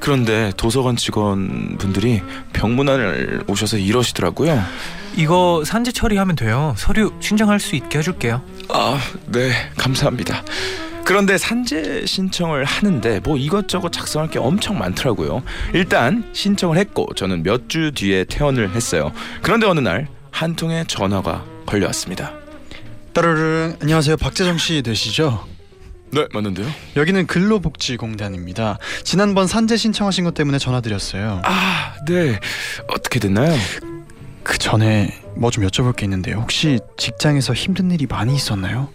그런데 0.00 0.52
도서관 0.56 0.96
직원분들이 0.96 2.22
병문안을 2.52 3.44
오셔서 3.48 3.78
이러시더라고요. 3.78 4.62
이거 5.16 5.62
산재 5.66 5.92
처리하면 5.92 6.36
돼요. 6.36 6.74
서류 6.78 7.12
신청할 7.20 7.58
수 7.60 7.74
있게 7.76 7.98
해줄게요. 7.98 8.40
아, 8.70 8.98
네, 9.26 9.50
감사합니다. 9.76 10.42
그런데 11.04 11.36
산재 11.38 12.04
신청을 12.06 12.64
하는데 12.64 13.20
뭐 13.20 13.36
이것저것 13.36 13.90
작성할 13.92 14.30
게 14.30 14.38
엄청 14.38 14.78
많더라고요. 14.78 15.42
일단 15.72 16.28
신청을 16.32 16.76
했고 16.76 17.06
저는 17.16 17.42
몇 17.42 17.68
주 17.68 17.92
뒤에 17.94 18.24
퇴원을 18.24 18.74
했어요. 18.74 19.12
그런데 19.42 19.66
어느 19.66 19.80
날 19.80 20.06
한 20.30 20.54
통의 20.54 20.86
전화가 20.86 21.44
걸려왔습니다. 21.66 22.32
따르릉 23.18 23.76
안녕하세요 23.82 24.16
박재정 24.16 24.58
씨 24.58 24.80
되시죠? 24.80 25.44
네, 26.12 26.28
맞는데요. 26.32 26.68
여기는 26.94 27.26
근로복지공단입니다. 27.26 28.78
지난번 29.02 29.48
산재 29.48 29.76
신청하신 29.76 30.22
것 30.22 30.34
때문에 30.34 30.58
전화드렸어요. 30.58 31.42
아, 31.44 31.94
네. 32.06 32.38
어떻게 32.86 33.18
됐나요? 33.18 33.52
그 34.44 34.56
전에 34.58 35.20
뭐 35.34 35.50
좀 35.50 35.66
여쭤볼 35.66 35.96
게 35.96 36.06
있는데요. 36.06 36.36
혹시 36.36 36.78
직장에서 36.96 37.54
힘든 37.54 37.90
일이 37.90 38.06
많이 38.06 38.36
있었나요? 38.36 38.88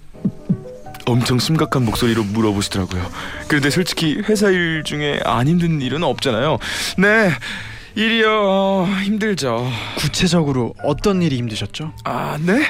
엄청 1.05 1.37
심각한 1.37 1.83
목소리로 1.83 2.23
물어보시더라고요. 2.23 3.05
그런데 3.49 3.69
솔직히 3.69 4.21
회사 4.29 4.49
일 4.49 4.83
중에 4.85 5.19
안 5.25 5.49
힘든 5.49 5.81
일은 5.81 6.01
없잖아요. 6.01 6.59
네. 6.97 7.29
일이요 7.95 8.29
어, 8.31 8.87
힘들죠. 9.03 9.69
구체적으로 9.97 10.73
어떤 10.81 11.21
일이 11.21 11.35
힘드셨죠? 11.37 11.93
아, 12.05 12.37
네? 12.41 12.63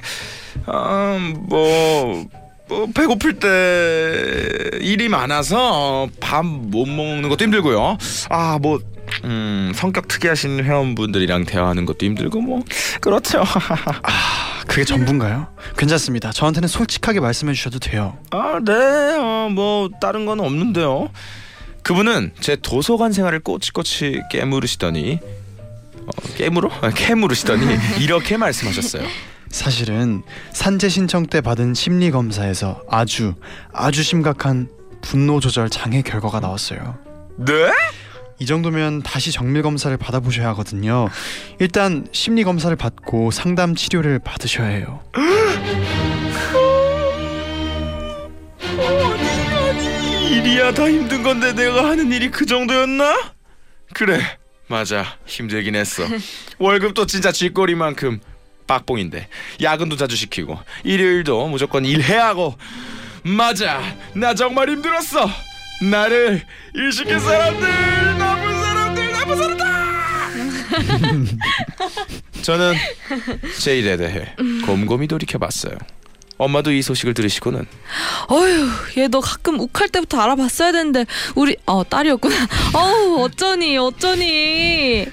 아, 0.65 1.17
뭐, 1.47 2.25
뭐 2.67 2.87
배고플 2.93 3.39
때 3.39 4.77
일이 4.81 5.09
많아서 5.09 6.07
밥 6.19 6.43
못 6.45 6.85
먹는 6.87 7.29
것도 7.29 7.43
힘들고요. 7.45 7.97
아, 8.29 8.57
뭐 8.61 8.79
음, 9.25 9.71
성격 9.75 10.07
특이하신 10.07 10.63
회원분들이랑 10.63 11.45
대화하는 11.45 11.85
것도 11.85 12.05
힘들고 12.05 12.41
뭐 12.41 12.63
그렇죠. 13.01 13.43
아, 14.03 14.63
그게 14.65 14.83
전부인가요? 14.85 15.47
괜찮습니다. 15.77 16.31
저한테는 16.31 16.67
솔직하게 16.67 17.19
말씀해 17.19 17.53
주셔도 17.53 17.79
돼요. 17.79 18.17
아, 18.31 18.59
네. 18.63 18.73
어, 18.73 19.49
뭐 19.51 19.89
다른 20.01 20.25
건 20.25 20.39
없는데요. 20.39 21.09
그분은 21.83 22.31
제 22.39 22.55
도서관 22.55 23.11
생활을 23.11 23.41
꼬치꼬치 23.41 24.21
깨물으시더니 24.31 25.19
어, 26.05 26.09
깨물어? 26.37 26.69
아, 26.81 26.89
깨물으시더니 26.95 27.65
이렇게 28.01 28.37
말씀하셨어요. 28.37 29.03
사실은 29.53 30.23
산재 30.51 30.89
신청 30.89 31.27
때 31.27 31.39
받은 31.39 31.75
심리 31.75 32.09
검사에서 32.09 32.81
아주 32.89 33.35
아주 33.71 34.01
심각한 34.01 34.67
분노 35.01 35.39
조절 35.39 35.69
장애 35.69 36.01
결과가 36.01 36.39
나왔어요. 36.39 36.97
네? 37.37 37.71
이 38.39 38.47
정도면 38.47 39.03
다시 39.03 39.31
정밀 39.31 39.61
검사를 39.61 39.95
받아보셔야 39.95 40.47
하거든요. 40.49 41.07
일단 41.59 42.07
심리 42.11 42.43
검사를 42.43 42.75
받고 42.75 43.29
상담 43.29 43.75
치료를 43.75 44.17
받으셔야 44.17 44.67
해요. 44.67 45.01
일이야 50.31 50.73
더 50.73 50.89
힘든 50.89 51.21
건데 51.21 51.53
내가 51.53 51.89
하는 51.89 52.11
일이 52.11 52.31
그 52.31 52.47
정도였나? 52.47 53.33
그래 53.93 54.19
맞아 54.67 55.05
힘들긴 55.27 55.75
했어 55.75 56.03
월급도 56.57 57.05
진짜 57.05 57.31
쥐꼬리만큼 57.31 58.19
빡봉인데 58.67 59.27
야근도 59.61 59.97
자주 59.97 60.15
시키고 60.15 60.57
일요일도 60.83 61.47
무조건 61.47 61.85
일해야 61.85 62.27
하고 62.27 62.55
맞아 63.23 63.81
나 64.13 64.33
정말 64.33 64.69
힘들었어 64.69 65.29
나를 65.89 66.41
일시킨 66.73 67.19
사람들 67.19 68.17
나쁜 68.17 68.61
사람들 68.61 69.11
나쁜 69.11 69.37
사람들 69.37 69.63
저는 72.41 72.73
제 73.59 73.77
일에 73.77 73.95
대해 73.97 74.33
곰곰이 74.65 75.07
돌이켜봤어요 75.07 75.73
엄마도 76.37 76.71
이 76.71 76.81
소식을 76.81 77.13
들으시고는 77.13 77.65
어휴, 78.27 78.69
얘 78.97 79.07
너 79.07 79.21
가끔 79.21 79.59
욱할 79.59 79.87
때부터 79.89 80.19
알아봤어야 80.19 80.71
되는데 80.71 81.05
우리 81.35 81.55
어 81.67 81.83
딸이었구나. 81.87 82.35
어우, 82.73 83.23
어쩌니 83.23 83.77
어쩌니. 83.77 85.05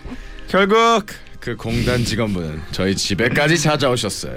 결국 0.48 1.06
그 1.40 1.56
공단 1.56 2.04
직원분은 2.04 2.62
저희 2.70 2.94
집에까지 2.94 3.58
찾아오셨어요. 3.58 4.36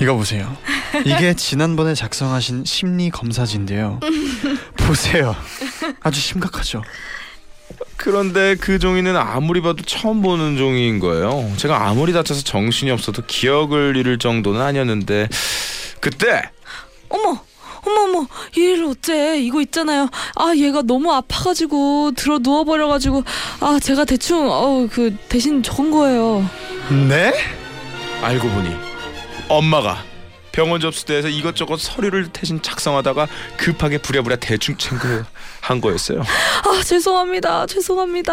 이거 0.00 0.16
보세요. 0.16 0.56
이게 1.04 1.34
지난번에 1.34 1.94
작성하신 1.94 2.64
심리 2.64 3.10
검사지인데요. 3.10 4.00
보세요. 4.76 5.36
아주 6.00 6.20
심각하죠. 6.20 6.82
그런데 7.96 8.56
그 8.56 8.78
종이는 8.78 9.16
아무리 9.16 9.60
봐도 9.60 9.84
처음 9.84 10.20
보는 10.22 10.56
종이인 10.56 10.98
거예요. 10.98 11.52
제가 11.56 11.86
아무리 11.86 12.12
다쳐서 12.12 12.42
정신이 12.42 12.90
없어도 12.90 13.22
기억을 13.26 13.96
잃을 13.96 14.18
정도는 14.18 14.60
아니었는데 14.60 15.28
그때 16.00 16.42
어머. 17.08 17.40
어머 17.86 18.02
어머 18.18 18.26
얘를 18.58 18.84
어째? 18.84 19.40
이거 19.40 19.60
있잖아요. 19.62 20.08
아 20.36 20.52
얘가 20.56 20.82
너무 20.82 21.12
아파가지고 21.12 22.12
들어 22.16 22.38
누워버려가지고 22.38 23.22
아 23.60 23.78
제가 23.82 24.04
대충 24.04 24.48
어 24.50 24.88
그 24.90 25.14
대신 25.28 25.62
적은 25.62 25.90
거예요. 25.90 26.44
네? 27.08 27.32
알고 28.22 28.48
보니 28.48 28.70
엄마가 29.48 30.02
병원 30.52 30.80
접수대에서 30.80 31.28
이것저것 31.28 31.78
서류를 31.80 32.28
대신 32.32 32.60
작성하다가 32.62 33.28
급하게 33.56 33.98
부랴부랴 33.98 34.36
대충 34.36 34.76
챙겨한 34.76 35.80
거였어요. 35.80 36.20
아 36.20 36.82
죄송합니다 36.82 37.66
죄송합니다 37.66 38.32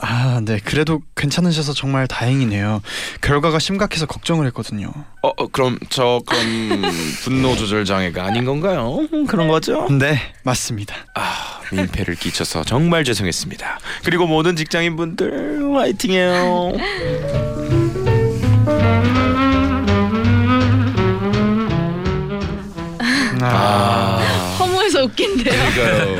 아, 0.00 0.40
네. 0.44 0.58
그래도 0.64 1.00
괜찮으셔서 1.16 1.72
정말 1.72 2.06
다행이네요. 2.06 2.82
결과가 3.20 3.58
심각해서 3.58 4.06
걱정을 4.06 4.46
했거든요. 4.46 4.92
어, 5.22 5.28
어 5.36 5.46
그럼 5.48 5.78
저 5.88 6.20
그럼 6.26 6.82
분노 7.22 7.56
조절 7.56 7.84
장애가 7.84 8.24
아닌 8.24 8.44
건가요? 8.44 9.06
음, 9.12 9.26
그런 9.26 9.48
거죠? 9.48 9.88
네, 9.90 10.18
맞습니다. 10.42 10.94
아 11.14 11.60
민폐를 11.72 12.14
끼쳐서 12.14 12.64
정말 12.64 13.04
죄송했습니다. 13.04 13.78
그리고 14.04 14.26
모든 14.26 14.56
직장인분들 14.56 15.74
화이팅해요. 15.74 16.72
아. 23.42 24.56
허무해서 24.58 25.04
웃긴데요 25.04 25.54
그러니까요. 25.74 26.16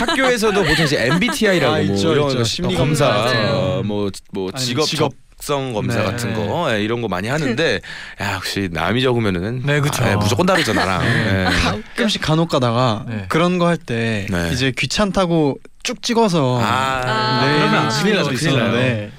학교에서도 0.00 0.62
보통 0.64 0.84
이제 0.84 1.06
MBTI라고 1.06 1.74
아, 1.74 1.78
뭐 1.82 1.94
있죠, 1.94 2.12
이런 2.12 2.30
있죠. 2.30 2.44
심리 2.44 2.68
심리 2.70 2.76
검사, 2.76 3.08
검사. 3.12 3.34
뭐뭐 3.84 4.10
뭐 4.32 4.50
아니, 4.54 4.64
직업 4.64 4.86
직업. 4.86 5.12
적성 5.38 5.74
검사 5.74 5.98
네. 5.98 6.04
같은 6.04 6.32
거 6.34 6.74
예, 6.74 6.82
이런 6.82 7.02
거 7.02 7.08
많이 7.08 7.28
하는데 7.28 7.80
야 8.22 8.34
역시 8.36 8.68
남이 8.72 9.02
적으면은 9.02 9.62
네, 9.66 9.80
그쵸. 9.80 10.02
아, 10.02 10.12
예, 10.12 10.16
무조건 10.16 10.46
다르죠 10.46 10.72
나랑. 10.72 11.04
예. 11.04 11.44
가끔씩 11.62 12.22
간혹 12.22 12.48
가다가 12.48 13.04
네. 13.06 13.26
그런 13.28 13.58
거 13.58 13.66
할 13.66 13.76
때 13.76 14.26
네. 14.30 14.50
이제 14.52 14.72
귀찮다고 14.76 15.58
쭉 15.82 16.02
찍어서 16.02 16.58
아, 16.62 17.44
네, 17.44 17.52
그러면 17.58 17.74
안 17.82 17.88
큰일 17.90 18.16
나죠, 18.16 18.30
큰일 18.30 18.58
나요. 18.58 19.10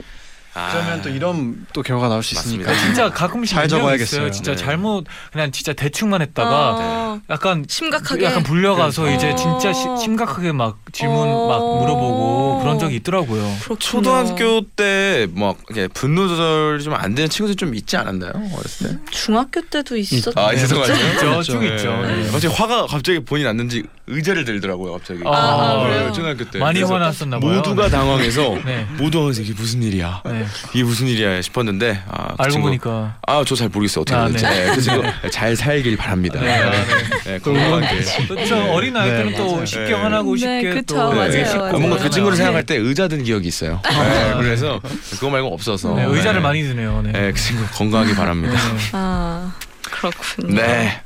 아. 0.58 0.72
그러면 0.72 1.02
또 1.02 1.10
이런 1.10 1.66
또 1.74 1.82
결과가 1.82 2.10
나올 2.10 2.24
수. 2.24 2.34
있으니까 2.36 2.74
진짜 2.80 3.10
가끔씩 3.10 3.56
잘적 3.56 3.80
적어야겠어요. 3.80 4.22
있어요. 4.22 4.32
진짜 4.32 4.52
네. 4.52 4.58
잘못 4.58 5.06
그냥 5.32 5.52
진짜 5.52 5.74
대충만 5.74 6.22
했다가 6.22 6.76
어, 6.80 7.22
약간 7.30 7.66
심각하게 7.70 8.26
약간 8.26 8.44
불려가서 8.44 9.06
네. 9.06 9.16
이제 9.16 9.36
진짜 9.36 9.72
시- 9.74 9.88
어. 9.88 9.96
심각하게 9.98 10.52
막 10.52 10.78
질문 10.92 11.28
어. 11.28 11.48
막 11.48 11.80
물어보고 11.82 12.60
그런 12.62 12.80
적이 12.80 12.96
있더라고요. 12.98 13.42
그렇군요. 13.62 13.80
초등학교 13.80 14.62
때막 14.76 15.58
분노 15.94 16.28
조절 16.28 16.80
좀 16.80 16.94
안 16.98 17.14
되는 17.14 17.30
친구들 17.30 17.56
좀 17.56 17.76
있지 17.76 17.96
않았나요 17.96 18.32
어렸을 18.58 18.90
때? 18.90 18.98
중학교 19.12 19.62
때도 19.62 19.96
있었 19.98 20.36
아거 20.36 20.48
아니에요? 20.48 20.66
있죠, 20.66 21.44
쭉 21.44 21.60
네. 21.60 21.76
있죠. 21.76 21.92
네. 22.02 22.24
갑자기 22.32 22.48
화가 22.56 22.88
갑자기 22.88 23.20
본인 23.20 23.46
났는지 23.46 23.84
의자를 24.08 24.46
들더라고요 24.46 24.94
갑자기. 24.94 25.22
아, 25.26 25.30
아, 25.32 25.84
그래요? 25.84 26.12
초등학교 26.14 26.46
때 26.50 26.60
많이 26.60 26.80
그래서 26.80 26.94
화났었나 26.94 27.40
봐요. 27.40 27.54
모두가 27.56 27.90
당황해서 27.90 28.58
네. 28.66 28.88
모두가 28.98 29.32
이게 29.40 29.54
무슨 29.54 29.84
일이야? 29.84 30.22
네. 30.26 30.46
이게 30.74 30.84
무슨 30.84 31.08
일이야 31.08 31.42
싶었는데 31.42 32.04
아, 32.08 32.28
그 32.30 32.36
알고 32.44 32.52
친구, 32.52 32.68
보니까 32.68 33.18
아 33.28 33.44
저 33.44 33.56
잘 33.56 33.70
모르겠어요 33.70 34.02
어떻게 34.04 34.16
아, 34.18 34.28
됐지. 34.30 34.44
네. 34.46 34.66
네. 34.68 34.76
그 34.76 34.82
친구 34.82 35.04
잘 35.32 35.56
살길 35.56 35.98
바랍니다. 35.98 36.40
네, 36.40 36.58
네. 36.70 36.86
네, 37.26 37.40
건강하게. 37.40 38.02
또저 38.28 38.66
어린 38.72 38.96
아이 38.96 39.10
네, 39.10 39.18
때는 39.18 39.36
또 39.36 39.52
맞아요. 39.52 39.66
쉽게 39.66 39.86
네. 39.86 39.94
화나고 39.94 40.36
네, 40.36 40.40
쉽게 40.40 40.70
그쵸, 40.74 40.96
또 40.96 41.12
맞아요, 41.14 41.30
네, 41.32 41.44
맞아요. 41.44 41.66
아, 41.66 41.72
뭔가 41.80 41.98
그 41.98 42.10
친구를 42.10 42.38
네. 42.38 42.44
생각할 42.44 42.64
때 42.66 42.76
의자 42.78 43.08
든 43.08 43.24
기억이 43.24 43.48
있어요. 43.48 43.82
네, 43.84 44.34
그래서 44.38 44.80
그거 45.12 45.30
말고 45.30 45.54
없어서 45.54 45.94
네, 45.96 46.06
의자를 46.06 46.40
네. 46.40 46.44
많이 46.44 46.64
드네요. 46.64 47.02
네. 47.04 47.12
네, 47.12 47.32
그 47.32 47.40
친구 47.40 47.66
건강하기 47.74 48.16
바랍니다. 48.16 48.58
아 48.94 49.54
그렇군요 49.82 50.56
네. 50.56 51.02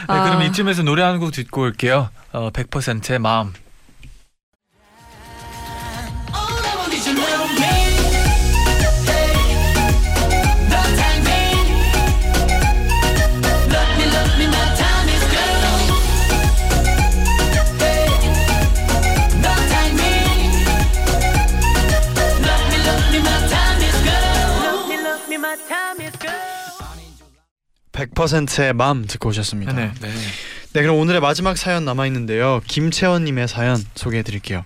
네, 0.00 0.06
그럼 0.06 0.38
아. 0.38 0.44
이쯤에서 0.44 0.82
노래 0.82 1.02
한 1.02 1.18
곡 1.18 1.32
듣고 1.32 1.62
올게요. 1.62 2.10
어, 2.32 2.50
100%의 2.50 3.18
마음. 3.18 3.52
100%의 27.96 28.74
맘 28.74 29.06
듣고 29.06 29.30
오셨습니다. 29.30 29.72
네. 29.72 29.90
네. 30.00 30.10
네, 30.74 30.82
그럼 30.82 30.98
오늘의 30.98 31.20
마지막 31.20 31.56
사연 31.56 31.84
남아 31.86 32.06
있는데요. 32.06 32.60
김채원 32.66 33.24
님의 33.24 33.48
사연 33.48 33.82
소개해 33.94 34.22
드릴게요. 34.22 34.64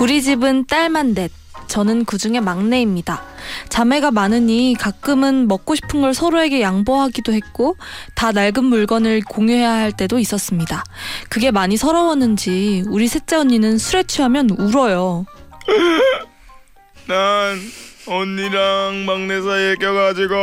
우리 0.00 0.20
집은 0.20 0.66
딸만 0.66 1.14
넷. 1.14 1.30
저는 1.66 2.04
그 2.04 2.18
중에 2.18 2.38
막내입니다. 2.38 3.24
자매가 3.68 4.10
많으니 4.10 4.76
가끔은 4.78 5.48
먹고 5.48 5.74
싶은 5.74 6.02
걸 6.02 6.14
서로에게 6.14 6.60
양보하기도 6.60 7.32
했고 7.32 7.76
다 8.14 8.30
낡은 8.30 8.64
물건을 8.64 9.22
공유해야 9.22 9.72
할 9.72 9.92
때도 9.92 10.18
있었습니다. 10.18 10.84
그게 11.30 11.50
많이 11.50 11.76
서러웠는지 11.76 12.84
우리 12.88 13.08
셋째 13.08 13.36
언니는 13.36 13.78
술에 13.78 14.02
취하면 14.02 14.50
울어요. 14.50 15.24
난 17.06 17.58
언니랑 18.06 19.04
막내 19.06 19.40
사이에 19.40 19.76
껴가지고 19.76 20.34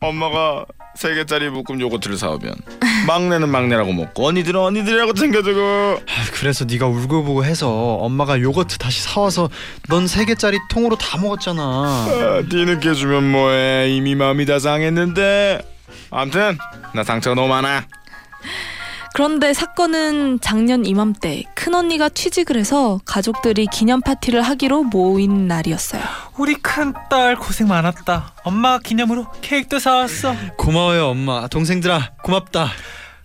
엄마가 0.00 0.66
세 0.94 1.14
개짜리 1.14 1.48
볶음 1.48 1.80
요거트를 1.80 2.16
사오면 2.18 2.54
막내는 3.06 3.48
막내라고 3.48 3.92
먹고 3.92 4.26
언니들은 4.28 4.60
언니들이라고 4.60 5.14
챙겨주고. 5.14 5.60
아, 5.60 6.24
그래서 6.34 6.64
네가 6.64 6.86
울고 6.86 7.24
보고 7.24 7.44
해서 7.44 7.68
엄마가 7.96 8.40
요거트 8.40 8.78
다시 8.78 9.02
사와서 9.02 9.48
넌 9.88 10.06
세 10.06 10.24
개짜리 10.24 10.58
통으로 10.70 10.96
다 10.96 11.18
먹었잖아. 11.18 11.62
아, 11.62 12.42
뒤늦게 12.48 12.94
주면 12.94 13.30
뭐해. 13.30 13.90
이미 13.90 14.14
마음이 14.14 14.44
다 14.46 14.58
상했는데. 14.58 15.62
암튼 16.10 16.58
나 16.94 17.02
상처가 17.04 17.34
너무 17.34 17.48
많아 17.48 17.86
그런데 19.14 19.52
사건은 19.52 20.40
작년 20.40 20.86
이맘때 20.86 21.44
큰언니가 21.54 22.08
취직을 22.08 22.56
해서 22.56 22.98
가족들이 23.04 23.66
기념 23.66 24.00
파티를 24.00 24.40
하기로 24.40 24.84
모인 24.84 25.46
날이었어요. 25.48 26.02
우리 26.38 26.54
큰딸 26.54 27.36
고생 27.36 27.68
많았다. 27.68 28.34
엄마가 28.44 28.78
기념으로 28.78 29.26
케이크도 29.42 29.78
사왔어. 29.78 30.34
고마워요 30.56 31.08
엄마. 31.08 31.46
동생들아 31.46 32.12
고맙다. 32.22 32.70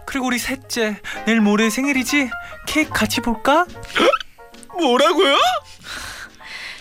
그리고 0.05 0.27
우리 0.27 0.39
셋째 0.39 0.99
내일 1.25 1.39
모레 1.39 1.69
생일이지? 1.69 2.29
케이크 2.67 2.89
같이 2.91 3.21
볼까? 3.21 3.65
뭐라고요? 4.79 5.37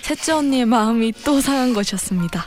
셋째 0.03 0.33
언니의 0.33 0.67
마음이 0.67 1.13
또 1.25 1.41
상한 1.41 1.75
것이었습니다. 1.75 2.45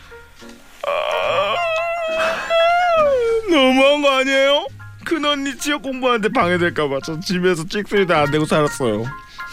너무한 3.50 4.02
거 4.02 4.10
아니에요? 4.12 4.68
큰 5.06 5.24
언니 5.26 5.58
취업 5.58 5.82
공부하는데 5.82 6.30
방해될까봐 6.30 7.00
저 7.04 7.20
집에서 7.20 7.66
찍소리도 7.68 8.16
안 8.16 8.32
되고 8.32 8.46
살았어요. 8.46 9.06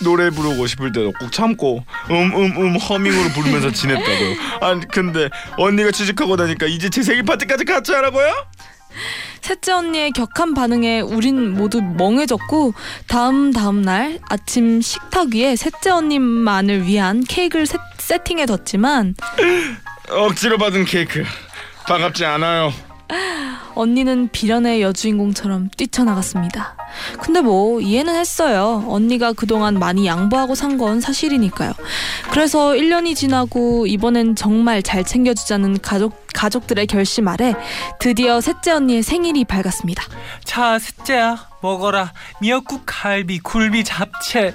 노래 0.02 0.28
부르고 0.28 0.66
싶을 0.66 0.92
때도 0.92 1.12
꼭 1.18 1.32
참고 1.32 1.82
음음 2.10 2.34
음 2.56 2.76
허밍으로 2.76 3.30
부르면서 3.30 3.70
지냈다고요. 3.70 4.34
아니 4.60 4.86
근데 4.88 5.30
언니가 5.56 5.90
취직하고 5.90 6.36
나니까 6.36 6.66
이제 6.66 6.90
제 6.90 7.02
생일 7.02 7.22
파티까지 7.22 7.64
같이 7.64 7.92
하라고요? 7.92 8.46
셋째 9.40 9.72
언니의 9.72 10.10
격한 10.12 10.54
반응에 10.54 11.00
우린 11.00 11.54
모두 11.54 11.80
멍해졌고 11.80 12.74
다음 13.06 13.52
다음 13.52 13.82
날 13.82 14.18
아침 14.28 14.80
식탁 14.80 15.28
위에 15.34 15.54
셋째 15.56 15.90
언니만을 15.90 16.84
위한 16.86 17.22
케이크를 17.22 17.64
세, 17.66 17.78
세팅해 17.98 18.46
뒀지만 18.46 19.14
억지로 20.10 20.58
받은 20.58 20.84
케이크. 20.84 21.24
반갑지 21.86 22.24
않아요 22.24 22.72
언니는 23.74 24.30
비련의 24.32 24.82
여주인공처럼 24.82 25.68
뛰쳐나갔습니다. 25.76 26.76
근데 27.20 27.40
뭐 27.40 27.80
이해는 27.80 28.14
했어요. 28.14 28.84
언니가 28.88 29.32
그동안 29.32 29.78
많이 29.78 30.06
양보하고 30.06 30.54
산 30.54 30.76
건 30.76 31.00
사실이니까요. 31.00 31.72
그래서 32.30 32.70
1년이 32.72 33.14
지나고 33.16 33.86
이번엔 33.86 34.34
정말 34.36 34.82
잘 34.82 35.04
챙겨주자는 35.04 35.80
가족 35.80 36.26
가족들의 36.34 36.86
결심 36.86 37.28
아래 37.28 37.54
드디어 37.98 38.42
셋째 38.42 38.72
언니의 38.72 39.02
생일이 39.02 39.44
밝았습니다. 39.44 40.04
자, 40.44 40.78
셋째야 40.78 41.48
먹어라. 41.62 42.12
미역국, 42.42 42.82
갈비, 42.84 43.38
굴비, 43.38 43.84
잡채 43.84 44.52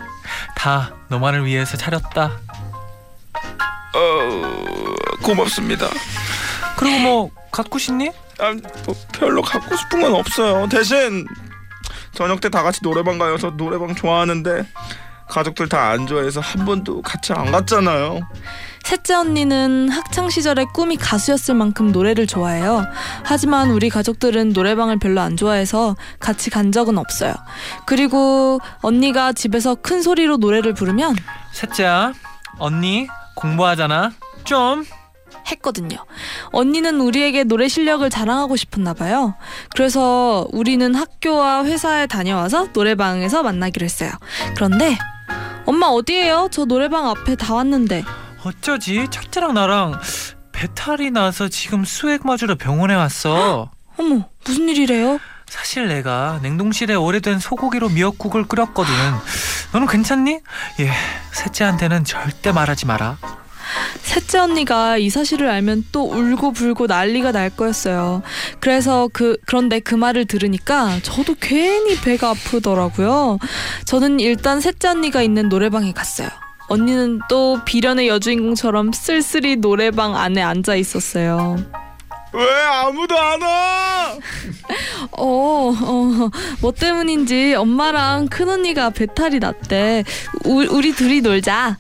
다 0.55 0.93
너만을 1.09 1.45
위해서 1.45 1.75
차렸다. 1.77 2.31
어 3.93 4.95
고맙습니다 5.23 5.87
그리고 6.77 6.99
뭐 6.99 7.29
갖고 7.51 7.77
싶니? 7.77 8.11
아, 8.41 8.53
뭐 8.85 8.95
별로 9.13 9.41
갖고 9.41 9.75
싶은 9.75 10.01
건 10.01 10.15
없어요. 10.15 10.67
대신 10.69 11.25
저녁 12.13 12.41
때 12.41 12.49
다 12.49 12.63
같이 12.63 12.81
노래방 12.81 13.17
가요. 13.17 13.37
저 13.37 13.51
노래방 13.51 13.95
좋아하는데 13.95 14.67
가족들 15.29 15.69
다 15.69 15.91
안 15.91 16.07
좋아해서 16.07 16.41
한 16.41 16.65
번도 16.65 17.01
같이 17.03 17.31
안 17.33 17.51
갔잖아요. 17.51 18.19
셋째 18.83 19.13
언니는 19.13 19.87
학창 19.89 20.29
시절에 20.29 20.65
꿈이 20.73 20.97
가수였을 20.97 21.55
만큼 21.55 21.91
노래를 21.91 22.27
좋아해요. 22.27 22.85
하지만 23.23 23.69
우리 23.71 23.89
가족들은 23.89 24.49
노래방을 24.49 24.99
별로 24.99 25.21
안 25.21 25.37
좋아해서 25.37 25.95
같이 26.19 26.49
간 26.49 26.71
적은 26.73 26.97
없어요. 26.97 27.33
그리고 27.85 28.59
언니가 28.81 29.31
집에서 29.31 29.75
큰 29.75 30.01
소리로 30.01 30.37
노래를 30.37 30.73
부르면 30.73 31.15
셋째야 31.53 32.11
언니 32.57 33.07
공부하잖아. 33.35 34.11
좀 34.43 34.83
했거든요. 35.51 35.97
언니는 36.51 36.99
우리에게 37.01 37.43
노래 37.43 37.67
실력을 37.67 38.07
자랑하고 38.09 38.55
싶었나 38.55 38.93
봐요. 38.93 39.35
그래서 39.75 40.47
우리는 40.51 40.93
학교와 40.95 41.65
회사에 41.65 42.07
다녀와서 42.07 42.69
노래방에서 42.73 43.43
만나기로 43.43 43.83
했어요. 43.83 44.11
그런데 44.55 44.97
엄마 45.65 45.87
어디에요? 45.87 46.49
저 46.51 46.65
노래방 46.65 47.07
앞에 47.09 47.35
다 47.35 47.53
왔는데. 47.53 48.03
어쩌지? 48.43 49.07
첫째랑 49.09 49.53
나랑 49.53 49.99
배탈이 50.51 51.11
나서 51.11 51.47
지금 51.47 51.85
수액 51.85 52.25
맞으러 52.25 52.55
병원에 52.55 52.95
왔어. 52.95 53.71
어머, 53.97 54.27
무슨 54.45 54.69
일이래요? 54.69 55.19
사실 55.47 55.87
내가 55.87 56.39
냉동실에 56.41 56.95
오래된 56.95 57.39
소고기로 57.39 57.89
미역국을 57.89 58.47
끓였거든. 58.47 58.93
너는 59.73 59.87
괜찮니? 59.87 60.39
예, 60.79 60.91
셋째한테는 61.33 62.05
절대 62.05 62.51
말하지 62.51 62.85
마라. 62.85 63.17
셋째 64.11 64.39
언니가 64.39 64.97
이 64.97 65.09
사실을 65.09 65.47
알면 65.49 65.85
또 65.93 66.03
울고 66.03 66.51
불고 66.51 66.85
난리가 66.85 67.31
날 67.31 67.49
거였어요. 67.49 68.23
그래서 68.59 69.07
그 69.13 69.37
그런데 69.45 69.79
그 69.79 69.95
말을 69.95 70.25
들으니까 70.25 70.99
저도 71.01 71.35
괜히 71.39 71.95
배가 71.95 72.31
아프더라고요. 72.31 73.39
저는 73.85 74.19
일단 74.19 74.59
셋째 74.59 74.89
언니가 74.89 75.21
있는 75.21 75.47
노래방에 75.47 75.93
갔어요. 75.93 76.27
언니는 76.67 77.21
또 77.29 77.61
비련의 77.63 78.09
여주인공처럼 78.09 78.91
쓸쓸히 78.91 79.55
노래방 79.55 80.17
안에 80.17 80.41
앉아 80.41 80.75
있었어요. 80.75 81.55
왜 82.33 82.43
아무도 82.65 83.17
안 83.17 83.41
와? 83.41 84.17
어, 85.17 85.73
어, 85.73 86.29
뭐 86.59 86.73
때문인지 86.73 87.55
엄마랑 87.55 88.27
큰언니가 88.27 88.89
배탈이 88.89 89.39
났대. 89.39 90.03
우, 90.43 90.65
우리 90.69 90.91
둘이 90.91 91.21
놀자. 91.21 91.77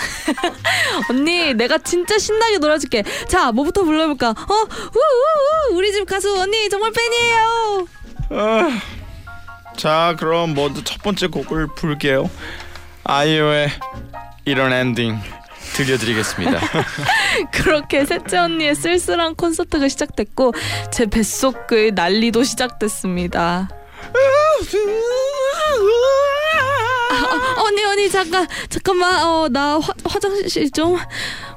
언니, 1.10 1.54
내가 1.54 1.78
진짜 1.78 2.18
신나게 2.18 2.58
놀아줄게. 2.58 3.04
자, 3.28 3.52
뭐부터 3.52 3.84
불러볼까? 3.84 4.30
어, 4.30 4.34
우우우, 4.54 5.76
우리 5.76 5.92
집 5.92 6.06
가수 6.06 6.38
언니 6.40 6.68
정말 6.68 6.92
팬이에요. 6.92 7.88
아, 8.30 8.80
자, 9.76 10.14
그럼 10.18 10.54
먼저 10.54 10.82
첫 10.84 11.02
번째 11.02 11.26
곡을 11.28 11.68
부를게요. 11.76 12.30
아이유의 13.04 13.70
이런 14.44 14.72
엔딩 14.72 15.18
들려드리겠습니다. 15.74 16.60
그렇게 17.52 18.04
셋째 18.04 18.38
언니의 18.38 18.74
쓸쓸한 18.74 19.34
콘서트가 19.36 19.88
시작됐고 19.88 20.52
제 20.92 21.06
뱃속의 21.06 21.92
난리도 21.92 22.42
시작됐습니다. 22.42 23.68
아, 27.10 27.62
언니 27.62 27.84
언니 27.84 28.10
잠깐 28.10 28.46
잠깐만 28.68 29.22
어나 29.24 29.80
화장실 30.04 30.70
좀 30.70 30.96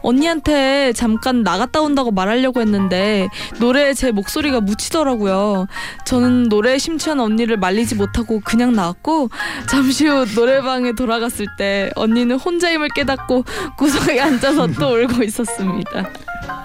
언니한테 0.01 0.93
잠깐 0.93 1.43
나갔다 1.43 1.81
온다고 1.81 2.11
말하려고 2.11 2.61
했는데 2.61 3.27
노래에 3.59 3.93
제 3.93 4.11
목소리가 4.11 4.59
묻히더라고요. 4.61 5.67
저는 6.05 6.43
노래에 6.43 6.77
심취한 6.77 7.19
언니를 7.19 7.57
말리지 7.57 7.95
못하고 7.95 8.41
그냥 8.43 8.73
나왔고 8.73 9.29
잠시 9.69 10.07
후 10.07 10.25
노래방에 10.35 10.93
돌아갔을 10.93 11.45
때 11.57 11.89
언니는 11.95 12.37
혼자임을 12.37 12.89
깨닫고 12.89 13.45
구석에 13.77 14.19
앉아서 14.19 14.67
또 14.79 14.93
울고 14.95 15.23
있었습니다. 15.23 16.09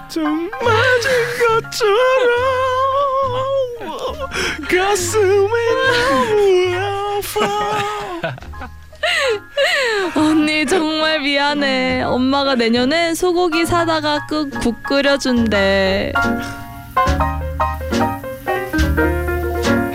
좀 0.09 0.49
맞은 0.49 1.11
것처럼 1.47 2.29
가슴이 4.69 5.49
너무 5.99 6.75
아파. 7.39 8.78
언니 10.15 10.65
정말 10.65 11.19
미안해. 11.21 12.03
엄마가 12.03 12.55
내년에 12.55 13.13
소고기 13.13 13.65
사다가 13.65 14.25
그국 14.27 14.81
끓여준대. 14.83 16.13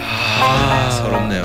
아, 0.00 0.90
서럽네요. 0.90 1.44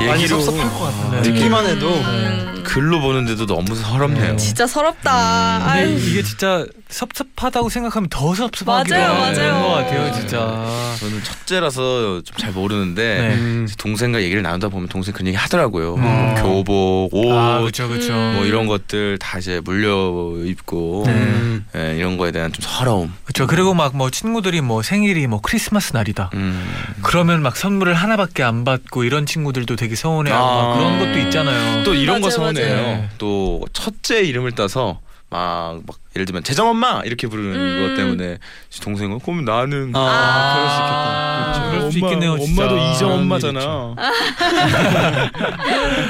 많이 0.00 0.22
얘기로 0.22 0.40
섭섭할 0.40 0.70
것 0.70 0.78
같은데. 0.84 1.16
네. 1.16 1.22
듣기만 1.22 1.66
해도 1.66 1.88
음. 1.88 2.62
글로 2.66 3.00
보는데도 3.00 3.46
너무 3.46 3.74
서럽네요. 3.74 4.32
네. 4.32 4.36
진짜 4.36 4.66
서럽다. 4.66 5.58
근데 5.58 5.70
아유. 5.70 5.98
이게 5.98 6.22
진짜 6.22 6.64
섭섭하다고 6.88 7.68
생각하면 7.68 8.08
더 8.08 8.34
섭섭하기도 8.34 8.94
맞아요, 8.94 9.14
맞아요. 9.18 9.62
것 9.62 9.68
같아요, 9.74 10.12
진짜. 10.14 10.66
저는 11.00 11.22
첫째라서 11.24 12.22
좀 12.24 12.36
잘 12.36 12.52
모르는데 12.52 13.18
네. 13.18 13.34
음. 13.36 13.66
동생과 13.78 14.20
얘기를 14.22 14.42
나누다 14.42 14.68
보면 14.68 14.88
동생 14.88 15.14
그런 15.14 15.26
얘기 15.28 15.36
하더라고요. 15.38 15.94
음. 15.94 16.00
뭐 16.02 16.34
교복, 16.42 17.14
옷, 17.14 17.32
아, 17.32 17.60
그렇죠, 17.60 17.88
그렇죠. 17.88 18.12
뭐 18.12 18.44
이런 18.44 18.66
것들 18.66 19.18
다 19.18 19.38
이제 19.38 19.60
물려 19.64 20.34
입고 20.44 21.04
네. 21.06 21.12
음. 21.12 21.64
예, 21.74 21.96
이런 21.96 22.18
거에 22.18 22.30
대한 22.30 22.52
좀 22.52 22.60
서러움. 22.62 23.12
그렇죠. 23.24 23.46
그리고 23.46 23.72
막 23.74 23.86
뭐 23.96 24.10
친구들이 24.10 24.60
뭐 24.60 24.82
생일이 24.82 25.26
뭐 25.26 25.40
크리스마스 25.40 25.92
날이다. 25.94 26.30
음. 26.34 26.70
그러면 27.02 27.40
막 27.40 27.56
선물을 27.56 27.94
하나밖에 27.94 28.42
안 28.42 28.64
받고 28.64 29.04
이런 29.04 29.24
친구들도 29.24 29.74
되게 29.76 29.94
서운해하고 29.96 30.44
막 30.44 30.74
아. 30.74 30.76
그런 30.76 30.98
것도 30.98 31.18
있잖아요. 31.26 31.82
또 31.84 31.94
이런 31.94 32.20
거 32.20 32.26
맞아요, 32.26 32.36
서운해요. 32.56 32.82
맞아요. 32.82 33.08
또 33.18 33.64
첫째 33.72 34.22
이름을 34.22 34.52
따서 34.52 35.00
막, 35.30 35.80
막 35.86 35.96
예를 36.16 36.24
들면 36.24 36.42
재정 36.44 36.68
엄마 36.68 37.02
이렇게 37.04 37.26
부르는 37.28 37.54
음. 37.54 37.88
것 37.88 37.94
때문에 38.02 38.38
동생은 38.82 39.18
그럼 39.20 39.44
나는 39.44 39.92
아, 39.94 40.00
아. 40.00 40.52
그럴 40.56 40.70
수 40.70 40.78
있겠다. 40.78 41.52
그렇죠. 41.52 41.70
그럴 41.70 41.92
수 41.92 41.98
엄마, 41.98 42.06
있겠네요, 42.08 42.38
진짜. 42.38 42.62
엄마도 42.64 42.78
이정 42.94 43.12
엄마잖아. 43.12 43.94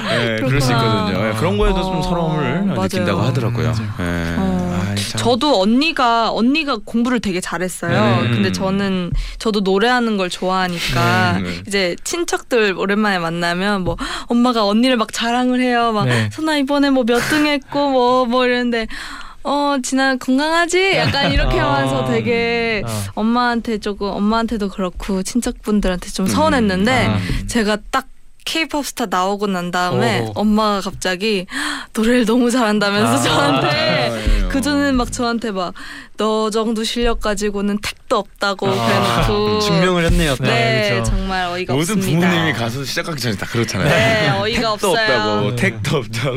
네, 0.09 0.37
그럴 0.41 0.61
수. 0.61 0.71
있거든요. 0.73 1.29
예, 1.29 1.33
그런 1.35 1.59
거에도 1.59 1.83
좀 1.83 1.97
어, 1.97 2.03
서러움을 2.03 2.63
맞아요. 2.67 2.83
느낀다고 2.83 3.21
하더라고요. 3.23 3.71
음, 3.71 3.91
예. 4.01 4.35
어. 4.39 4.85
아이. 4.89 4.97
저도 4.97 5.61
언니가 5.61 6.31
언니가 6.33 6.77
공부를 6.85 7.21
되게 7.21 7.41
잘했어요. 7.41 8.23
네. 8.23 8.31
근데 8.31 8.53
저는 8.53 9.11
저도 9.39 9.61
노래하는 9.61 10.17
걸 10.17 10.31
좋아하니까 10.31 11.39
네, 11.39 11.43
네. 11.43 11.63
이제 11.67 11.97
친척들 12.05 12.75
오랜만에 12.77 13.19
만나면 13.19 13.83
뭐 13.83 13.97
엄마가 14.27 14.65
언니를 14.67 14.97
막 14.97 15.13
자랑을 15.13 15.61
해요. 15.61 15.93
막 15.93 16.05
네. 16.07 16.29
선아 16.33 16.59
이번에 16.59 16.91
뭐 16.91 17.03
몇 17.05 17.17
등 17.31 17.47
했고 17.47 17.91
뭐뭐 17.91 18.45
이러는데 18.47 18.87
어 19.47 19.77
진아 19.81 20.17
건강하지? 20.17 20.97
약간 20.97 21.31
이렇게 21.33 21.61
아. 21.61 21.75
하면서 21.75 22.05
되게 22.05 22.83
어. 22.85 22.91
엄마한테 23.15 23.79
조금 23.79 24.09
엄마한테도 24.09 24.69
그렇고 24.71 25.23
친척분들한테 25.23 26.11
좀 26.11 26.27
서운했는데 26.27 27.07
아. 27.07 27.19
제가 27.47 27.79
딱 27.93 28.09
케이팝 28.45 28.85
스타 28.85 29.07
나오고 29.07 29.47
난 29.47 29.71
다음에 29.71 30.21
오. 30.21 30.33
엄마가 30.35 30.81
갑자기 30.81 31.47
노래를 31.95 32.27
너무 32.27 32.51
잘한다면서 32.51 33.13
아. 33.13 33.19
저한테 33.19 34.36
그 34.57 34.63
전에는 34.63 34.97
막 34.97 35.13
저한테 35.13 35.51
막 35.51 35.75
너 36.17 36.49
정도 36.49 36.83
실력 36.83 37.21
가지고는 37.21 37.79
택도 37.83 38.17
없다고 38.17 38.69
아. 38.71 39.27
그래놓고 39.27 39.61
증명을 39.61 40.07
했네요. 40.07 40.35
또. 40.37 40.45
네, 40.45 40.51
네, 40.51 40.89
그렇죠. 40.95 41.11
정말 41.11 41.45
어이가 41.49 41.75
모든 41.75 41.97
없습니다. 41.99 42.27
부모님이 42.27 42.53
가수 42.55 42.87
시작하기 42.87 43.21
전에 43.21 43.37
다 43.37 43.45
그렇잖아요. 43.45 43.87
네, 43.87 44.31
어이가 44.31 44.61
택도 44.73 44.73
없어요. 44.73 45.03
없다고, 45.03 45.51
네. 45.51 45.57
택도 45.57 45.97
없다고. 45.99 46.37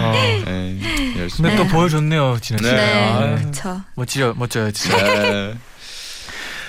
어. 0.00 0.12
네, 0.46 1.14
열심히. 1.18 1.50
근데 1.50 1.56
또 1.56 1.66
보여줬네요, 1.68 2.38
진아 2.40 2.58
씨. 2.58 2.64
네. 2.64 2.72
네, 2.74 3.12
아, 3.12 3.36
그렇죠. 3.36 3.80
멋지요, 3.94 4.32
멋져요, 4.38 4.70
진짜. 4.72 4.96
네. 4.96 5.54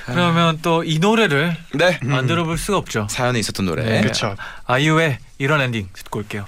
그러면 0.08 0.60
또 0.62 0.84
이 0.84 1.00
노래를 1.00 1.56
네. 1.76 2.00
안 2.10 2.28
들어볼 2.28 2.58
수가 2.58 2.78
없죠. 2.78 3.08
사연에 3.10 3.40
있었던 3.40 3.66
노래. 3.66 3.84
네. 3.86 4.02
그렇죠. 4.02 4.36
아이유의 4.66 5.20
이런 5.38 5.62
엔딩 5.62 5.88
듣고 5.94 6.20
올게요. 6.20 6.46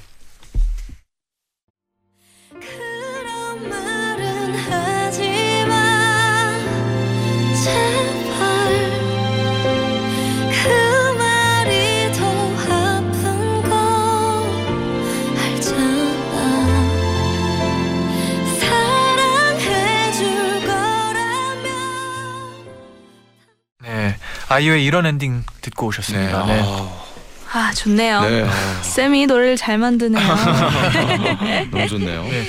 아이유의 24.58 24.84
이런 24.84 25.06
엔딩 25.06 25.44
듣고 25.62 25.86
네. 25.86 25.88
오셨습니다. 25.88 26.46
네. 26.48 26.62
아, 26.64 27.04
아 27.54 27.74
좋네요. 27.74 28.22
네. 28.22 28.48
쌤이 28.82 29.28
노래를 29.28 29.56
잘 29.56 29.78
만드네요. 29.78 30.26
너무 31.72 31.88
좋네요. 31.88 32.24
네. 32.24 32.48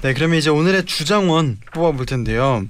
네, 0.00 0.14
그러면 0.14 0.38
이제 0.38 0.48
오늘의 0.48 0.84
주장원 0.84 1.58
뽑아볼 1.74 2.06
텐데요. 2.06 2.64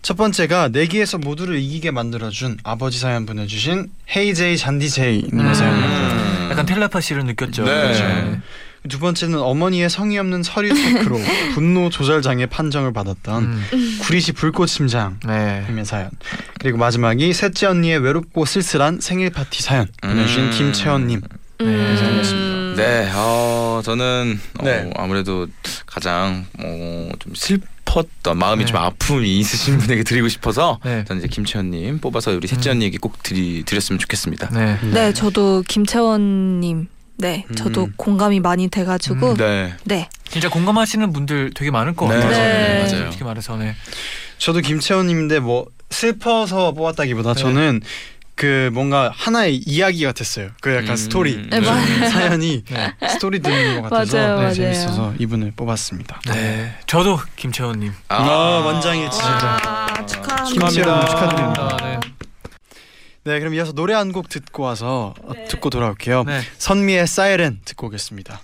첫 0.00 0.16
번째가 0.16 0.68
내기에서 0.68 1.18
모두를 1.18 1.58
이기게 1.58 1.90
만들어준 1.90 2.56
아버지 2.64 2.98
사연 2.98 3.26
보내주신 3.26 3.90
헤이제이 4.16 4.56
잔디제이님의 4.56 5.46
음. 5.46 5.54
사연이었고요. 5.54 6.50
약간 6.50 6.64
텔레파시를 6.64 7.24
느꼈죠. 7.26 7.64
네. 7.64 7.70
그렇죠. 7.70 8.40
두 8.88 8.98
번째는 8.98 9.38
어머니의 9.38 9.90
성의 9.90 10.18
없는 10.18 10.42
서류 10.42 10.74
체크로 10.74 11.18
분노 11.54 11.90
조절 11.90 12.22
장애 12.22 12.46
판정을 12.46 12.92
받았던 12.92 13.44
음, 13.44 13.98
구리시 14.00 14.32
불꽃 14.32 14.68
심장님의 14.68 15.66
네. 15.68 15.84
사연. 15.84 16.10
그리고 16.58 16.78
마지막이 16.78 17.32
셋째 17.34 17.66
언니의 17.66 17.98
외롭고 17.98 18.46
쓸쓸한 18.46 19.00
생일 19.00 19.30
파티 19.30 19.62
사연 19.62 19.86
보내주신 20.02 20.44
음. 20.44 20.50
김채원님. 20.50 21.20
네, 21.58 21.66
음. 21.66 22.74
네, 22.76 23.10
어, 23.14 23.82
저는 23.84 24.40
어, 24.58 24.64
네. 24.64 24.90
아무래도 24.96 25.46
가장 25.84 26.46
어, 26.58 27.10
좀 27.18 27.34
슬펐던 27.34 28.38
마음이 28.38 28.64
네. 28.64 28.66
좀 28.66 28.78
아픔이 28.78 29.38
있으신 29.38 29.76
분에게 29.76 30.04
드리고 30.04 30.28
싶어서 30.28 30.78
네. 30.82 31.04
저는 31.06 31.20
이제 31.20 31.28
김채연님 31.28 31.98
뽑아서 31.98 32.30
우리 32.30 32.48
셋째 32.48 32.70
음. 32.70 32.76
언니에게 32.76 32.96
꼭 32.96 33.22
드리 33.22 33.62
드렸으면 33.64 33.98
좋겠습니다. 33.98 34.48
네. 34.54 34.78
네, 34.90 35.12
저도 35.12 35.64
김채원님. 35.68 36.88
네, 37.20 37.44
저도 37.54 37.84
음. 37.84 37.92
공감이 37.96 38.40
많이 38.40 38.68
돼가지고 38.68 39.32
음, 39.32 39.36
네, 39.36 39.74
네, 39.84 40.08
진짜 40.28 40.48
공감하시는 40.48 41.12
분들 41.12 41.52
되게 41.54 41.70
많을 41.70 41.94
것 41.94 42.08
네, 42.08 42.14
같아요. 42.16 42.30
네. 42.30 42.78
맞아요. 42.84 43.02
솔직히 43.04 43.24
말해서 43.24 43.56
네. 43.56 43.74
저도 44.38 44.60
김채원님인데 44.60 45.40
뭐 45.40 45.66
슬퍼서 45.90 46.72
뽑았다기보다 46.72 47.34
네. 47.34 47.40
저는 47.40 47.80
그 48.36 48.70
뭔가 48.72 49.12
하나의 49.14 49.56
이야기 49.56 50.02
같았어요. 50.02 50.48
그 50.62 50.70
약간 50.74 50.90
음. 50.90 50.96
스토리 50.96 51.46
네, 51.50 51.60
맞아요. 51.60 52.08
사연이 52.08 52.64
네. 52.64 52.94
스토리 53.10 53.40
듣는 53.40 53.82
것 53.82 53.90
같아서 53.90 54.16
맞아요, 54.16 54.28
네, 54.36 54.40
맞아요. 54.40 54.54
재밌어서 54.54 55.14
이분을 55.18 55.52
뽑았습니다. 55.56 56.20
네. 56.28 56.74
저도 56.86 57.20
김채원님. 57.36 57.92
아, 58.08 58.22
원장의 58.64 59.10
지지자. 59.10 59.58
아, 59.62 60.06
축하합니다. 60.06 60.66
김채원 60.68 61.06
축하드립니다. 61.06 61.76
네. 61.82 62.00
네, 63.24 63.38
그럼 63.38 63.54
이어서 63.54 63.72
노래 63.72 63.94
한 63.94 64.12
곡 64.12 64.28
듣고 64.28 64.62
와서 64.62 65.14
어, 65.22 65.32
듣고 65.48 65.70
돌아올게요. 65.70 66.24
네. 66.24 66.40
선미의 66.58 67.06
사이렌 67.06 67.60
듣고 67.64 67.86
오겠습니다. 67.88 68.40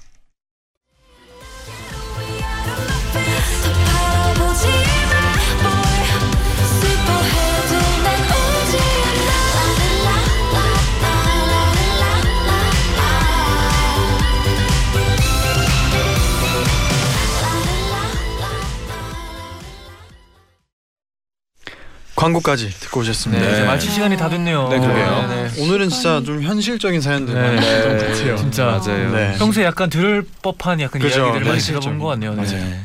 광고까지 22.27 22.71
듣고 22.81 23.01
오셨습니다. 23.01 23.43
네. 23.43 23.49
네, 23.49 23.55
이제 23.59 23.67
마칠 23.67 23.91
시간이 23.91 24.17
다 24.17 24.29
됐네요. 24.29 24.69
네, 24.69 24.81
그래요. 24.81 25.27
네, 25.29 25.49
네. 25.49 25.63
오늘은 25.63 25.89
진짜 25.91 26.23
좀 26.25 26.43
현실적인 26.43 27.01
사연들 27.01 27.35
많이 27.35 27.61
네. 27.61 27.83
같아요. 27.83 28.37
네. 28.37 28.37
진짜 28.37 28.65
맞아요. 28.67 29.13
네. 29.13 29.35
평소에 29.39 29.65
약간 29.65 29.89
들을 29.89 30.25
법한 30.43 30.81
약간 30.81 31.01
그죠? 31.01 31.21
이야기들을 31.21 31.47
많이 31.47 31.61
네. 31.61 31.67
들어본 31.67 31.99
것 31.99 32.07
같네요. 32.09 32.35
맞아요. 32.35 32.85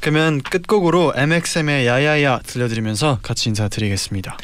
그러면 0.00 0.40
끝곡으로 0.40 1.14
MXM의 1.16 1.86
야야야 1.86 2.40
들려드리면서 2.46 3.18
같이 3.22 3.48
인사드리겠습니다. 3.48 4.36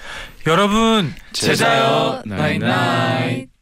여러분 0.46 1.14
제자요 1.32 2.22
나잇나잇 2.24 3.52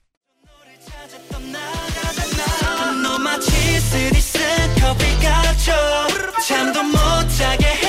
잠도 6.46 6.82
못 6.82 6.96
자게 7.38 7.79